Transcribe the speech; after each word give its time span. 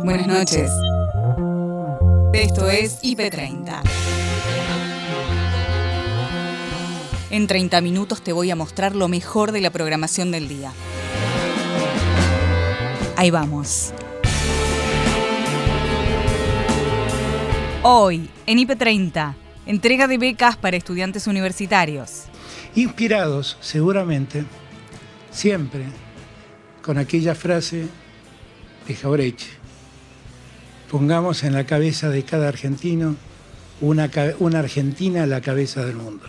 Buenas 0.00 0.26
noches. 0.26 0.70
Esto 2.32 2.68
es 2.68 3.00
IP30. 3.02 3.82
En 7.30 7.46
30 7.46 7.80
minutos 7.80 8.22
te 8.22 8.32
voy 8.32 8.50
a 8.50 8.56
mostrar 8.56 8.96
lo 8.96 9.08
mejor 9.08 9.52
de 9.52 9.60
la 9.60 9.70
programación 9.70 10.30
del 10.30 10.48
día. 10.48 10.72
Ahí 13.16 13.30
vamos. 13.30 13.92
Hoy, 17.82 18.28
en 18.46 18.58
IP30, 18.58 19.34
entrega 19.66 20.08
de 20.08 20.18
becas 20.18 20.56
para 20.56 20.76
estudiantes 20.76 21.26
universitarios. 21.26 22.24
Inspirados, 22.74 23.58
seguramente, 23.60 24.44
siempre, 25.30 25.84
con 26.82 26.98
aquella 26.98 27.34
frase 27.34 27.88
de 28.88 28.94
Jaureche. 28.94 29.61
Pongamos 30.92 31.42
en 31.42 31.54
la 31.54 31.64
cabeza 31.64 32.10
de 32.10 32.22
cada 32.22 32.48
argentino 32.48 33.16
una, 33.80 34.10
una 34.40 34.58
Argentina 34.58 35.22
a 35.22 35.26
la 35.26 35.40
cabeza 35.40 35.86
del 35.86 35.96
mundo. 35.96 36.26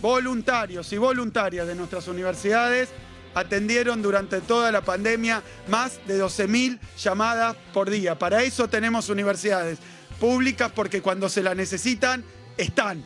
Voluntarios 0.00 0.92
y 0.92 0.98
voluntarias 0.98 1.66
de 1.66 1.74
nuestras 1.74 2.06
universidades 2.06 2.90
atendieron 3.34 4.00
durante 4.00 4.40
toda 4.40 4.70
la 4.70 4.82
pandemia 4.82 5.42
más 5.66 5.98
de 6.06 6.22
12.000 6.22 6.78
llamadas 6.96 7.56
por 7.74 7.90
día. 7.90 8.16
Para 8.16 8.44
eso 8.44 8.68
tenemos 8.68 9.08
universidades 9.08 9.80
públicas 10.20 10.70
porque 10.72 11.02
cuando 11.02 11.28
se 11.28 11.42
la 11.42 11.56
necesitan, 11.56 12.22
están. 12.56 13.02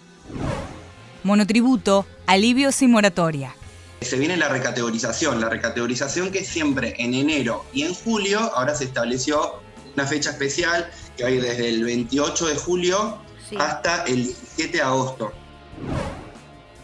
Monotributo, 1.22 2.04
alivios 2.26 2.82
y 2.82 2.88
moratoria. 2.88 3.56
Se 4.02 4.18
viene 4.18 4.36
la 4.36 4.50
recategorización, 4.50 5.40
la 5.40 5.48
recategorización 5.48 6.30
que 6.30 6.44
siempre 6.44 6.96
en 6.98 7.14
enero 7.14 7.64
y 7.72 7.84
en 7.84 7.94
julio, 7.94 8.40
ahora 8.54 8.74
se 8.74 8.84
estableció 8.84 9.62
una 9.96 10.06
fecha 10.06 10.30
especial 10.30 10.90
que 11.16 11.24
va 11.24 11.28
a 11.28 11.32
ir 11.32 11.42
desde 11.42 11.68
el 11.68 11.84
28 11.84 12.46
de 12.46 12.54
julio 12.56 13.18
hasta 13.58 14.04
el 14.04 14.24
17 14.24 14.76
de 14.76 14.82
agosto. 14.82 15.32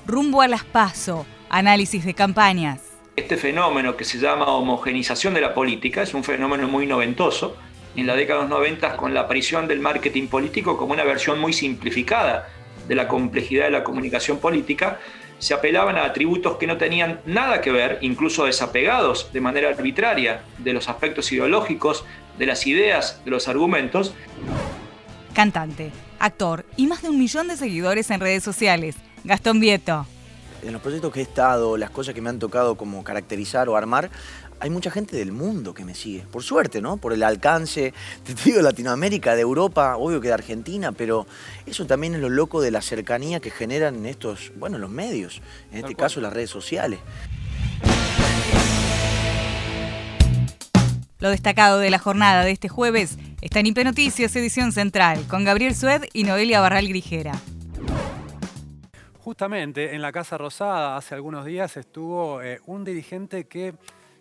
Rumbo 0.06 0.42
a 0.42 0.48
las 0.48 0.64
PASO, 0.64 1.26
análisis 1.48 2.04
de 2.04 2.14
campañas. 2.14 2.80
Este 3.16 3.36
fenómeno 3.36 3.96
que 3.96 4.04
se 4.04 4.18
llama 4.18 4.46
homogenización 4.46 5.34
de 5.34 5.40
la 5.40 5.54
política 5.54 6.02
es 6.02 6.14
un 6.14 6.24
fenómeno 6.24 6.68
muy 6.68 6.86
noventoso. 6.86 7.56
En 7.96 8.06
la 8.06 8.14
década 8.14 8.42
de 8.42 8.48
los 8.48 8.58
90 8.58 8.96
con 8.96 9.12
la 9.12 9.20
aparición 9.20 9.66
del 9.66 9.80
marketing 9.80 10.28
político 10.28 10.76
como 10.76 10.92
una 10.92 11.04
versión 11.04 11.40
muy 11.40 11.52
simplificada 11.52 12.48
de 12.86 12.94
la 12.94 13.08
complejidad 13.08 13.64
de 13.64 13.70
la 13.70 13.84
comunicación 13.84 14.38
política, 14.38 14.98
se 15.38 15.54
apelaban 15.54 15.96
a 15.96 16.04
atributos 16.04 16.56
que 16.56 16.66
no 16.66 16.76
tenían 16.78 17.20
nada 17.24 17.60
que 17.60 17.70
ver, 17.70 17.98
incluso 18.00 18.46
desapegados 18.46 19.32
de 19.32 19.40
manera 19.40 19.68
arbitraria 19.68 20.42
de 20.58 20.72
los 20.72 20.88
aspectos 20.88 21.30
ideológicos, 21.32 22.04
de 22.38 22.46
las 22.46 22.66
ideas, 22.66 23.20
de 23.24 23.30
los 23.30 23.48
argumentos. 23.48 24.14
Cantante, 25.34 25.92
actor 26.18 26.64
y 26.76 26.86
más 26.86 27.02
de 27.02 27.10
un 27.10 27.18
millón 27.18 27.48
de 27.48 27.56
seguidores 27.56 28.10
en 28.10 28.20
redes 28.20 28.42
sociales. 28.42 28.96
Gastón 29.24 29.60
Vieto. 29.60 30.06
En 30.62 30.72
los 30.72 30.82
proyectos 30.82 31.12
que 31.12 31.20
he 31.20 31.22
estado, 31.22 31.76
las 31.76 31.90
cosas 31.90 32.14
que 32.14 32.20
me 32.20 32.30
han 32.30 32.38
tocado 32.38 32.76
como 32.76 33.04
caracterizar 33.04 33.68
o 33.68 33.76
armar, 33.76 34.10
hay 34.60 34.70
mucha 34.70 34.90
gente 34.90 35.16
del 35.16 35.30
mundo 35.32 35.72
que 35.72 35.84
me 35.84 35.94
sigue. 35.94 36.24
Por 36.30 36.42
suerte, 36.42 36.80
¿no? 36.80 36.96
Por 36.96 37.12
el 37.12 37.22
alcance, 37.22 37.94
te 38.24 38.34
digo, 38.44 38.56
de 38.58 38.62
Latinoamérica, 38.62 39.34
de 39.34 39.42
Europa, 39.42 39.96
obvio 39.96 40.20
que 40.20 40.28
de 40.28 40.34
Argentina, 40.34 40.92
pero 40.92 41.26
eso 41.66 41.86
también 41.86 42.14
es 42.14 42.20
lo 42.20 42.28
loco 42.28 42.60
de 42.60 42.70
la 42.70 42.82
cercanía 42.82 43.40
que 43.40 43.50
generan 43.50 44.04
estos, 44.06 44.52
bueno, 44.56 44.78
los 44.78 44.90
medios, 44.90 45.42
en 45.72 45.78
este 45.78 45.94
caso 45.94 46.20
las 46.20 46.32
redes 46.32 46.50
sociales. 46.50 46.98
Lo 51.20 51.30
destacado 51.30 51.80
de 51.80 51.90
la 51.90 51.98
jornada 51.98 52.44
de 52.44 52.52
este 52.52 52.68
jueves 52.68 53.18
está 53.40 53.58
en 53.58 53.66
IP 53.66 53.78
Noticias, 53.82 54.36
edición 54.36 54.70
central, 54.70 55.26
con 55.26 55.44
Gabriel 55.44 55.74
Sued 55.74 56.04
y 56.12 56.22
Noelia 56.22 56.60
Barral 56.60 56.86
Grijera. 56.86 57.32
Justamente 59.18 59.96
en 59.96 60.02
la 60.02 60.12
Casa 60.12 60.38
Rosada 60.38 60.96
hace 60.96 61.16
algunos 61.16 61.44
días 61.44 61.76
estuvo 61.76 62.40
eh, 62.40 62.60
un 62.66 62.84
dirigente 62.84 63.48
que 63.48 63.74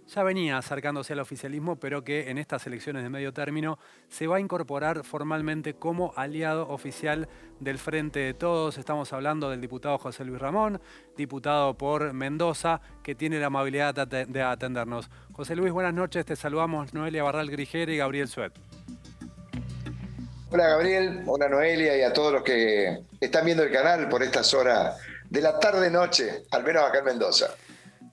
ya 0.07 0.23
venía 0.23 0.57
acercándose 0.57 1.13
al 1.13 1.19
oficialismo, 1.19 1.75
pero 1.75 2.03
que 2.03 2.29
en 2.29 2.37
estas 2.37 2.65
elecciones 2.65 3.03
de 3.03 3.09
medio 3.09 3.33
término 3.33 3.77
se 4.09 4.27
va 4.27 4.37
a 4.37 4.39
incorporar 4.39 5.03
formalmente 5.03 5.73
como 5.73 6.13
aliado 6.15 6.69
oficial 6.69 7.27
del 7.59 7.77
Frente 7.77 8.19
de 8.19 8.33
Todos. 8.33 8.77
Estamos 8.77 9.11
hablando 9.13 9.49
del 9.49 9.61
diputado 9.61 9.97
José 9.97 10.23
Luis 10.23 10.39
Ramón, 10.39 10.81
diputado 11.17 11.77
por 11.77 12.13
Mendoza, 12.13 12.81
que 13.03 13.15
tiene 13.15 13.39
la 13.39 13.47
amabilidad 13.47 14.07
de 14.07 14.41
atendernos. 14.41 15.09
José 15.33 15.55
Luis, 15.55 15.71
buenas 15.71 15.93
noches. 15.93 16.25
Te 16.25 16.35
saludamos 16.35 16.93
Noelia 16.93 17.23
Barral 17.23 17.49
Grigera 17.49 17.91
y 17.91 17.97
Gabriel 17.97 18.27
Suet. 18.27 18.53
Hola 20.49 20.67
Gabriel, 20.69 21.23
hola 21.27 21.49
Noelia 21.49 21.97
y 21.97 22.03
a 22.03 22.13
todos 22.13 22.31
los 22.31 22.43
que 22.43 23.01
están 23.19 23.43
viendo 23.43 23.63
el 23.63 23.71
canal 23.71 24.07
por 24.07 24.23
estas 24.23 24.53
horas 24.53 24.97
de 25.29 25.41
la 25.41 25.59
tarde-noche, 25.59 26.43
al 26.51 26.63
menos 26.63 26.83
acá 26.85 26.99
en 26.99 27.05
Mendoza. 27.05 27.47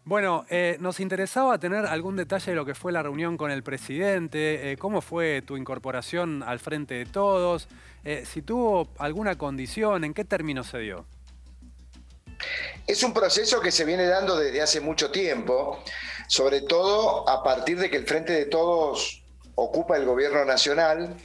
Bueno, 0.06 0.44
eh, 0.50 0.76
nos 0.80 1.00
interesaba 1.00 1.56
tener 1.56 1.86
algún 1.86 2.14
detalle 2.14 2.50
de 2.50 2.56
lo 2.56 2.66
que 2.66 2.74
fue 2.74 2.92
la 2.92 3.02
reunión 3.02 3.38
con 3.38 3.50
el 3.50 3.62
presidente, 3.62 4.70
eh, 4.70 4.76
cómo 4.76 5.00
fue 5.00 5.40
tu 5.40 5.56
incorporación 5.56 6.42
al 6.42 6.58
frente 6.58 6.92
de 6.92 7.06
todos, 7.06 7.68
eh, 8.04 8.24
si 8.30 8.42
tuvo 8.42 8.90
alguna 8.98 9.38
condición, 9.38 10.04
en 10.04 10.12
qué 10.12 10.26
términos 10.26 10.66
se 10.66 10.80
dio. 10.80 11.06
Es 12.86 13.02
un 13.02 13.14
proceso 13.14 13.62
que 13.62 13.72
se 13.72 13.86
viene 13.86 14.04
dando 14.04 14.36
desde 14.36 14.60
hace 14.60 14.82
mucho 14.82 15.10
tiempo, 15.10 15.82
sobre 16.28 16.60
todo 16.60 17.26
a 17.26 17.42
partir 17.42 17.78
de 17.78 17.88
que 17.88 17.96
el 17.96 18.06
Frente 18.06 18.34
de 18.34 18.44
Todos 18.44 19.22
ocupa 19.54 19.96
el 19.96 20.04
gobierno 20.04 20.44
nacional. 20.44 21.16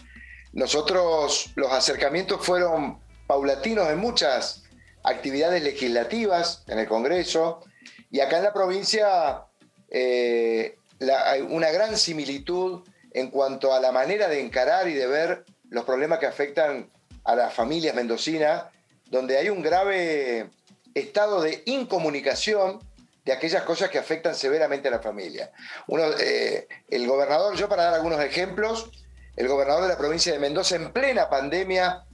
Nosotros, 0.54 1.52
los 1.56 1.70
acercamientos 1.74 2.46
fueron 2.46 2.98
paulatinos 3.28 3.90
en 3.90 3.98
muchas 3.98 4.64
actividades 5.04 5.64
legislativas 5.64 6.64
en 6.68 6.80
el 6.80 6.88
Congreso, 6.88 7.62
y 8.12 8.20
acá 8.20 8.38
en 8.38 8.44
la 8.44 8.54
provincia 8.54 9.46
eh, 9.90 10.78
hay 11.28 11.42
una 11.42 11.72
gran 11.72 11.98
similitud 11.98 12.82
en 13.12 13.30
cuanto 13.30 13.74
a 13.74 13.80
la 13.80 13.92
manera 13.92 14.28
de 14.28 14.42
encarar 14.42 14.88
y 14.88 14.94
de 14.94 15.08
ver 15.08 15.46
los 15.70 15.86
problemas 15.86 16.20
que 16.20 16.26
afectan 16.26 16.90
a 17.24 17.36
las 17.36 17.54
familias 17.54 17.96
mendocinas, 17.96 18.66
donde 19.06 19.38
hay 19.38 19.50
un 19.50 19.62
grave 19.62 20.50
estado 20.94 21.42
de 21.42 21.62
incomunicación 21.66 22.80
de 23.26 23.34
aquellas 23.34 23.64
cosas 23.64 23.90
que 23.90 24.00
afectan 24.00 24.34
severamente 24.34 24.88
a 24.88 24.92
la 24.92 25.00
familia. 25.00 25.52
Uno, 25.88 26.04
eh, 26.20 26.68
el 26.88 27.08
gobernador, 27.08 27.56
yo 27.56 27.70
para 27.70 27.84
dar 27.84 27.94
algunos 27.94 28.22
ejemplos, 28.22 28.90
el 29.36 29.48
gobernador 29.48 29.84
de 29.84 29.90
la 29.90 29.98
provincia 29.98 30.34
de 30.34 30.40
Mendoza 30.40 30.76
en 30.76 30.92
plena 30.92 31.30
pandemia 31.30 32.06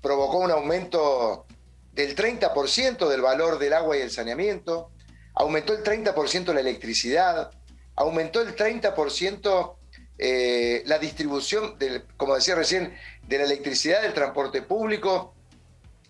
provocó 0.00 0.38
un 0.38 0.50
aumento 0.50 1.46
del 1.92 2.16
30% 2.16 3.08
del 3.08 3.20
valor 3.20 3.58
del 3.58 3.74
agua 3.74 3.96
y 3.96 4.00
el 4.00 4.10
saneamiento, 4.10 4.90
aumentó 5.34 5.72
el 5.72 5.82
30% 5.82 6.52
la 6.52 6.60
electricidad, 6.60 7.50
aumentó 7.96 8.40
el 8.40 8.54
30% 8.54 9.76
eh, 10.18 10.82
la 10.86 10.98
distribución, 10.98 11.78
del, 11.78 12.04
como 12.16 12.34
decía 12.34 12.54
recién, 12.54 12.96
de 13.26 13.38
la 13.38 13.44
electricidad, 13.44 14.02
del 14.02 14.14
transporte 14.14 14.62
público, 14.62 15.34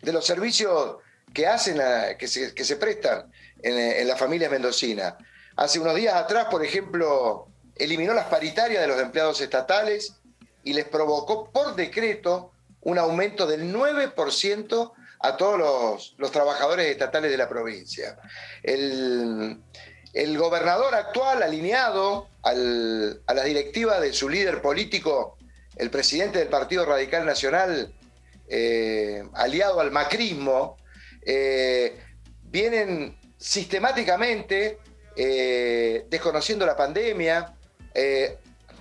de 0.03 0.12
los 0.12 0.27
servicios 0.27 0.97
que 1.32 1.47
hacen, 1.47 1.81
que, 2.19 2.27
se, 2.28 2.77
prestan 2.77 3.31
en, 3.62 3.78
en 3.78 4.09
la 4.09 4.16
familia 4.16 4.50
mendocina. 4.50 5.16
Hace 5.56 5.78
unos 5.78 5.94
días 5.94 6.15
atrás, 6.15 6.49
por 6.50 6.65
ejemplo, 6.65 7.49
eliminó 7.77 8.12
las 8.12 8.27
paritarias 8.27 8.82
de 8.82 8.88
los 8.88 9.00
empleados 9.00 9.41
estatales 9.41 10.16
y 10.65 10.72
les 10.72 10.84
provocó 10.87 11.50
por 11.50 11.75
decreto 11.75 12.53
un 12.82 12.99
aumento 12.99 13.47
del 13.47 13.72
9% 13.72 14.93
a 15.22 15.37
todos 15.37 16.15
los, 16.19 16.33
trabajadores 16.33 16.87
estatales 16.87 17.31
de 17.31 17.37
la 17.37 17.49
provincia. 17.49 18.19
El, 18.62 19.59
gobernador 20.37 20.94
actual, 20.94 21.43
alineado 21.43 22.28
a 22.43 22.55
la 22.55 23.44
directiva 23.44 24.00
de 24.00 24.12
su 24.12 24.29
líder 24.29 24.61
político, 24.61 25.38
el 25.76 25.91
presidente 25.91 26.41
del 26.41 26.49
Partido 26.49 26.85
Radical 26.85 27.25
Nacional, 27.25 27.94
eh, 28.49 29.25
aliado 29.35 29.81
al 29.81 29.93
macrismo, 29.93 30.76
eh, 31.25 31.99
vienen 32.43 33.17
sistemáticamente 33.38 34.79
eh, 35.17 36.05
desconociendo 36.11 36.67
la 36.67 36.76
pandemia, 36.76 37.55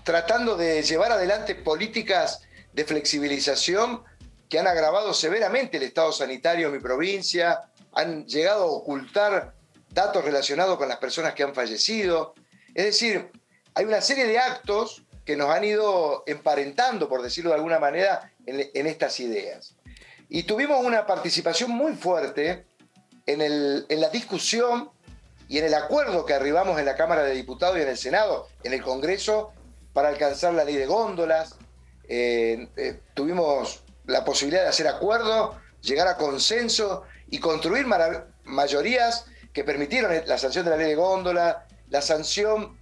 tratando 0.04 0.56
de 0.56 0.82
llevar 0.82 1.12
adelante 1.12 1.54
políticas 1.54 2.42
de 2.74 2.86
flexibilización 2.86 4.04
que 4.52 4.60
han 4.60 4.68
agravado 4.68 5.14
severamente 5.14 5.78
el 5.78 5.84
estado 5.84 6.12
sanitario 6.12 6.68
en 6.68 6.74
mi 6.74 6.80
provincia, 6.80 7.62
han 7.94 8.26
llegado 8.28 8.64
a 8.64 8.72
ocultar 8.72 9.54
datos 9.90 10.26
relacionados 10.26 10.78
con 10.78 10.90
las 10.90 10.98
personas 10.98 11.34
que 11.34 11.44
han 11.44 11.56
fallecido. 11.56 12.34
Es 12.76 12.84
decir, 12.84 13.32
hay 13.74 13.86
una 13.86 14.02
serie 14.02 14.28
de 14.28 14.40
actos 14.40 15.04
que 15.24 15.38
nos 15.38 15.50
han 15.50 15.64
ido 15.64 16.26
emparentando, 16.28 17.08
por 17.08 17.22
decirlo 17.22 17.52
de 17.52 17.56
alguna 17.56 17.80
manera, 17.80 18.34
en, 18.46 18.88
estas 18.88 19.22
ideas. 19.22 19.76
Y 20.28 20.44
tuvimos 20.44 20.84
una 20.84 21.08
participación 21.08 21.72
muy 21.72 21.94
fuerte 21.94 22.66
en, 23.28 24.02
la 24.02 24.10
discusión 24.10 24.90
y 25.48 25.60
en 25.60 25.66
el 25.66 25.74
acuerdo 25.76 26.26
que 26.26 26.34
arribamos 26.34 26.78
en 26.78 26.86
la 26.86 26.98
Cámara 26.98 27.24
de 27.24 27.36
Diputados 27.36 27.78
y 27.78 27.84
en 27.84 27.88
el 27.88 27.98
Senado, 27.98 28.50
en 28.66 28.74
el 28.74 28.82
Congreso, 28.82 29.54
para 29.94 30.10
alcanzar 30.10 30.54
la 30.54 30.66
ley 30.66 30.76
de 30.76 30.88
góndolas, 30.88 31.56
eh, 32.10 32.68
eh, 32.76 33.00
tuvimos 33.14 33.86
la 34.12 34.24
posibilidad 34.24 34.64
de 34.64 34.70
hacer 34.70 34.88
acuerdos, 34.88 35.56
llegar 35.82 36.08
a 36.08 36.18
consenso 36.18 37.04
y 37.30 37.40
construir 37.40 37.86
mayorías 38.44 39.26
que 39.54 39.64
permitieron 39.64 40.12
la 40.26 40.38
sanción 40.38 40.66
de 40.66 40.72
la 40.72 40.78
ley 40.78 40.88
de 40.88 40.96
góndola, 40.96 41.66
la 41.90 42.02
sanción 42.02 42.78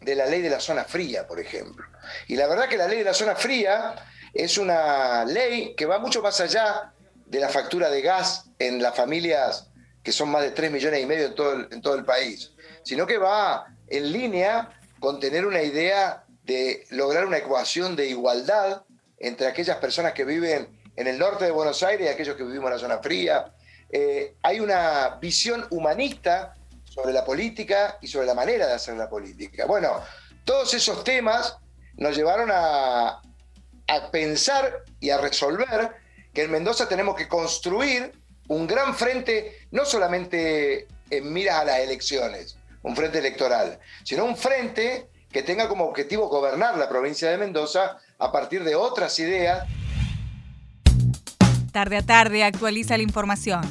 de 0.00 0.14
la 0.14 0.26
ley 0.26 0.42
de 0.42 0.50
la 0.50 0.60
zona 0.60 0.84
fría, 0.84 1.26
por 1.26 1.40
ejemplo. 1.40 1.84
Y 2.28 2.36
la 2.36 2.46
verdad 2.46 2.68
que 2.68 2.76
la 2.76 2.88
ley 2.88 2.98
de 2.98 3.04
la 3.04 3.14
zona 3.14 3.34
fría 3.34 3.94
es 4.32 4.58
una 4.58 5.24
ley 5.24 5.74
que 5.76 5.86
va 5.86 5.98
mucho 5.98 6.22
más 6.22 6.40
allá 6.40 6.92
de 7.26 7.40
la 7.40 7.48
factura 7.48 7.88
de 7.88 8.02
gas 8.02 8.46
en 8.58 8.82
las 8.82 8.94
familias 8.94 9.68
que 10.02 10.12
son 10.12 10.30
más 10.30 10.42
de 10.42 10.50
3 10.50 10.70
millones 10.72 11.02
y 11.02 11.06
medio 11.06 11.26
en 11.26 11.34
todo 11.34 11.52
el, 11.52 11.68
en 11.70 11.80
todo 11.80 11.94
el 11.94 12.04
país, 12.04 12.52
sino 12.82 13.06
que 13.06 13.18
va 13.18 13.66
en 13.86 14.12
línea 14.12 14.70
con 14.98 15.20
tener 15.20 15.46
una 15.46 15.62
idea 15.62 16.24
de 16.42 16.86
lograr 16.90 17.26
una 17.26 17.38
ecuación 17.38 17.94
de 17.94 18.08
igualdad 18.08 18.82
entre 19.22 19.46
aquellas 19.46 19.76
personas 19.78 20.12
que 20.12 20.24
viven 20.24 20.68
en 20.96 21.06
el 21.06 21.18
norte 21.18 21.44
de 21.44 21.52
Buenos 21.52 21.82
Aires 21.82 22.06
y 22.06 22.10
aquellos 22.10 22.36
que 22.36 22.42
vivimos 22.42 22.66
en 22.66 22.74
la 22.74 22.78
zona 22.78 22.98
fría. 22.98 23.54
Eh, 23.90 24.34
hay 24.42 24.60
una 24.60 25.16
visión 25.20 25.64
humanista 25.70 26.54
sobre 26.84 27.12
la 27.12 27.24
política 27.24 27.98
y 28.02 28.08
sobre 28.08 28.26
la 28.26 28.34
manera 28.34 28.66
de 28.66 28.74
hacer 28.74 28.96
la 28.96 29.08
política. 29.08 29.64
Bueno, 29.64 30.02
todos 30.44 30.74
esos 30.74 31.04
temas 31.04 31.56
nos 31.96 32.16
llevaron 32.16 32.50
a, 32.52 33.22
pensar 34.10 34.84
y 35.00 35.10
a 35.10 35.18
resolver 35.18 35.90
que 36.32 36.42
en 36.42 36.50
Mendoza 36.50 36.88
tenemos 36.88 37.14
que 37.14 37.28
construir 37.28 38.12
un 38.48 38.66
gran 38.66 38.94
frente, 38.94 39.66
no 39.70 39.84
solamente 39.84 40.88
en 41.10 41.30
miras 41.30 41.60
a 41.60 41.64
las 41.64 41.78
elecciones, 41.80 42.56
un 42.82 42.96
frente 42.96 43.18
electoral, 43.18 43.78
sino 44.02 44.24
un 44.24 44.34
frente 44.34 45.08
que 45.30 45.42
tenga 45.42 45.68
como 45.68 45.84
objetivo 45.84 46.28
gobernar 46.28 46.78
la 46.78 46.88
provincia 46.88 47.30
de 47.30 47.36
Mendoza 47.36 47.98
a 48.22 48.30
partir 48.30 48.62
de 48.62 48.76
otras 48.76 49.18
ideas. 49.18 49.66
Tarde 51.72 51.96
a 51.96 52.02
tarde 52.02 52.44
actualiza 52.44 52.96
la 52.96 53.02
información 53.02 53.62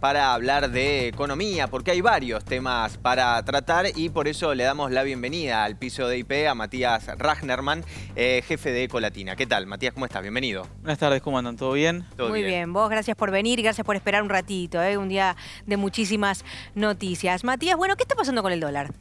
para 0.00 0.32
hablar 0.32 0.70
de 0.70 1.08
economía, 1.08 1.68
porque 1.68 1.90
hay 1.90 2.00
varios 2.00 2.42
temas 2.42 2.96
para 2.96 3.40
tratar 3.44 3.86
y 3.94 4.08
por 4.08 4.28
eso 4.28 4.54
le 4.54 4.64
damos 4.64 4.90
la 4.90 5.02
bienvenida 5.02 5.62
al 5.62 5.76
piso 5.76 6.08
de 6.08 6.16
IP 6.16 6.48
a 6.48 6.54
Matías 6.54 7.06
Ragnerman, 7.18 7.84
eh, 8.16 8.42
jefe 8.46 8.72
de 8.72 8.84
Ecolatina. 8.84 9.36
¿Qué 9.36 9.46
tal, 9.46 9.66
Matías? 9.66 9.92
¿Cómo 9.92 10.06
estás? 10.06 10.22
Bienvenido. 10.22 10.66
Buenas 10.80 10.98
tardes, 10.98 11.20
¿cómo 11.20 11.38
andan? 11.38 11.56
¿Todo 11.56 11.72
bien? 11.72 12.06
Muy 12.16 12.42
bien. 12.42 12.72
vos 12.72 12.88
gracias 12.88 13.14
por 13.14 13.30
venir 13.30 13.58
y 13.58 13.62
gracias 13.62 13.84
por 13.84 13.94
esperar 13.94 14.22
un 14.22 14.30
ratito, 14.30 14.82
¿eh? 14.82 14.96
un 14.96 15.10
día 15.10 15.36
de 15.66 15.76
muchísimas 15.76 16.46
noticias. 16.74 17.44
Matías, 17.44 17.76
bueno, 17.76 17.94
¿qué 17.96 18.04
está 18.04 18.14
pasando 18.14 18.42
con 18.42 18.52
el 18.52 18.60
dólar? 18.60 18.94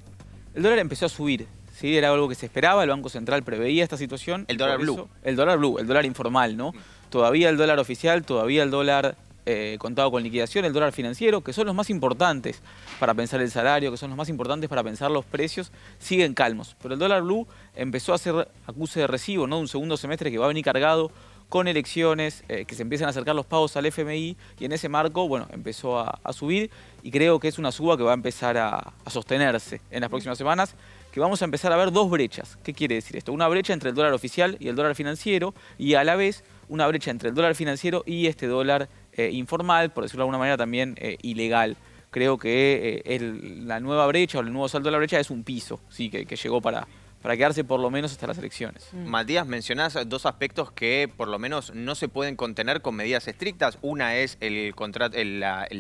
El 0.53 0.63
dólar 0.63 0.79
empezó 0.79 1.05
a 1.05 1.09
subir. 1.09 1.47
Sí, 1.79 1.97
era 1.97 2.11
algo 2.11 2.27
que 2.27 2.35
se 2.35 2.45
esperaba, 2.45 2.83
el 2.83 2.89
Banco 2.89 3.07
Central 3.07 3.43
preveía 3.43 3.83
esta 3.83 3.95
situación. 3.95 4.43
El 4.49 4.57
dólar 4.57 4.79
blue. 4.79 5.07
el 5.23 5.37
dólar 5.37 5.57
blue, 5.57 5.79
el 5.79 5.87
dólar 5.87 6.05
informal, 6.05 6.57
¿no? 6.57 6.73
Todavía 7.09 7.47
el 7.47 7.55
dólar 7.55 7.79
oficial, 7.79 8.25
todavía 8.25 8.63
el 8.63 8.69
dólar 8.69 9.15
eh, 9.45 9.77
contado 9.79 10.11
con 10.11 10.21
liquidación, 10.21 10.65
el 10.65 10.73
dólar 10.73 10.91
financiero, 10.91 11.39
que 11.39 11.53
son 11.53 11.67
los 11.67 11.73
más 11.73 11.89
importantes 11.89 12.61
para 12.99 13.13
pensar 13.13 13.39
el 13.39 13.49
salario, 13.49 13.91
que 13.91 13.97
son 13.97 14.09
los 14.09 14.17
más 14.17 14.27
importantes 14.27 14.69
para 14.69 14.83
pensar 14.83 15.09
los 15.09 15.23
precios, 15.23 15.71
siguen 15.99 16.33
calmos. 16.33 16.75
Pero 16.81 16.95
el 16.95 16.99
dólar 16.99 17.21
blue 17.21 17.47
empezó 17.75 18.13
a 18.13 18.17
ser 18.17 18.49
acuse 18.67 18.99
de 18.99 19.07
recibo, 19.07 19.47
¿no? 19.47 19.57
Un 19.57 19.69
segundo 19.69 19.95
semestre 19.95 20.31
que 20.31 20.37
va 20.37 20.45
a 20.45 20.49
venir 20.49 20.65
cargado 20.65 21.11
con 21.47 21.69
elecciones, 21.69 22.43
eh, 22.49 22.65
que 22.65 22.75
se 22.75 22.81
empiezan 22.81 23.07
a 23.07 23.11
acercar 23.11 23.35
los 23.35 23.45
pagos 23.45 23.75
al 23.77 23.85
FMI 23.85 24.35
y 24.59 24.65
en 24.65 24.71
ese 24.73 24.89
marco, 24.89 25.27
bueno, 25.29 25.47
empezó 25.51 25.97
a, 25.97 26.19
subir 26.33 26.69
y 27.03 27.09
creo 27.09 27.39
que 27.39 27.47
es 27.47 27.57
una 27.57 27.71
suba 27.71 27.97
que 27.97 28.03
va 28.03 28.11
a 28.11 28.15
empezar 28.15 28.57
a, 28.57 28.93
a, 29.03 29.09
sostenerse 29.09 29.81
en 29.89 30.01
las 30.01 30.09
próximas 30.09 30.37
semanas, 30.37 30.75
que 31.11 31.19
vamos 31.19 31.41
a 31.41 31.45
empezar 31.45 31.71
a 31.71 31.77
ver 31.77 31.91
dos 31.91 32.09
brechas. 32.09 32.57
¿Qué 32.63 32.73
quiere 32.73 32.95
decir 32.95 33.17
esto? 33.17 33.33
Una 33.33 33.47
brecha 33.47 33.73
entre 33.73 33.89
el 33.89 33.95
dólar 33.95 34.13
oficial 34.13 34.57
y 34.59 34.67
el 34.67 34.75
dólar 34.75 34.95
financiero 34.95 35.53
y 35.77 35.95
a 35.95 36.03
la 36.03 36.15
vez 36.15 36.43
una 36.67 36.87
brecha 36.87 37.11
entre 37.11 37.29
el 37.29 37.35
dólar 37.35 37.55
financiero 37.55 38.03
y 38.05 38.27
este 38.27 38.47
dólar 38.47 38.89
eh, 39.13 39.29
informal, 39.33 39.91
por 39.91 40.03
decirlo 40.03 40.21
de 40.21 40.23
alguna 40.23 40.37
manera 40.37 40.57
también 40.57 40.95
eh, 40.97 41.17
ilegal. 41.21 41.75
Creo 42.11 42.37
que 42.37 43.03
eh, 43.05 43.19
la 43.63 43.79
nueva 43.79 44.07
brecha 44.07 44.39
o 44.39 44.41
el 44.41 44.51
nuevo 44.51 44.67
salto 44.69 44.87
de 44.87 44.91
la 44.91 44.97
brecha 44.97 45.19
es 45.19 45.29
un 45.29 45.43
piso, 45.43 45.79
sí, 45.89 46.09
que, 46.09 46.25
llegó 46.25 46.61
para, 46.61 46.87
para 47.21 47.35
quedarse 47.35 47.63
por 47.63 47.79
lo 47.79 47.89
menos 47.89 48.11
hasta 48.11 48.27
las 48.27 48.37
elecciones. 48.37 48.87
Mm. 48.91 49.05
Matías, 49.05 49.45
mencionás 49.45 49.97
dos 50.07 50.25
aspectos 50.25 50.71
que 50.71 51.11
por 51.15 51.27
lo 51.27 51.39
menos 51.39 51.73
no 51.73 51.95
se 51.95 52.07
pueden 52.07 52.35
contener 52.35 52.81
con 52.81 52.95
medidas 52.95 53.27
estrictas. 53.27 53.77
Una 53.81 54.15
es 54.15 54.37
el, 54.41 54.73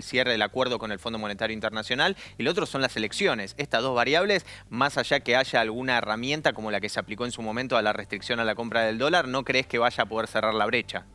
cierre 0.03 0.31
del 0.31 0.41
acuerdo 0.41 0.79
con 0.79 0.91
el 0.91 0.99
Fondo 0.99 1.19
Monetario 1.19 1.53
Internacional 1.53 2.17
y 2.37 2.41
el 2.41 2.47
otro 2.47 2.65
son 2.65 2.81
las 2.81 2.95
elecciones. 2.97 3.55
Estas 3.57 3.81
dos 3.81 3.95
variables, 3.95 4.45
más 4.69 4.97
allá 4.97 5.19
que 5.21 5.35
haya 5.35 5.61
alguna 5.61 5.97
herramienta 5.97 6.53
como 6.53 6.71
la 6.71 6.81
que 6.81 6.89
se 6.89 6.99
aplicó 6.99 7.25
en 7.25 7.31
su 7.31 7.41
momento 7.41 7.77
a 7.77 7.81
la 7.81 7.93
restricción 7.93 8.39
a 8.39 8.43
la 8.43 8.55
compra 8.55 8.83
del 8.83 8.97
dólar, 8.97 9.27
¿no 9.27 9.43
crees 9.43 9.67
que 9.67 9.79
vaya 9.79 10.03
a 10.03 10.05
poder 10.07 10.27
cerrar 10.27 10.53
la 10.53 10.65
brecha? 10.65 11.05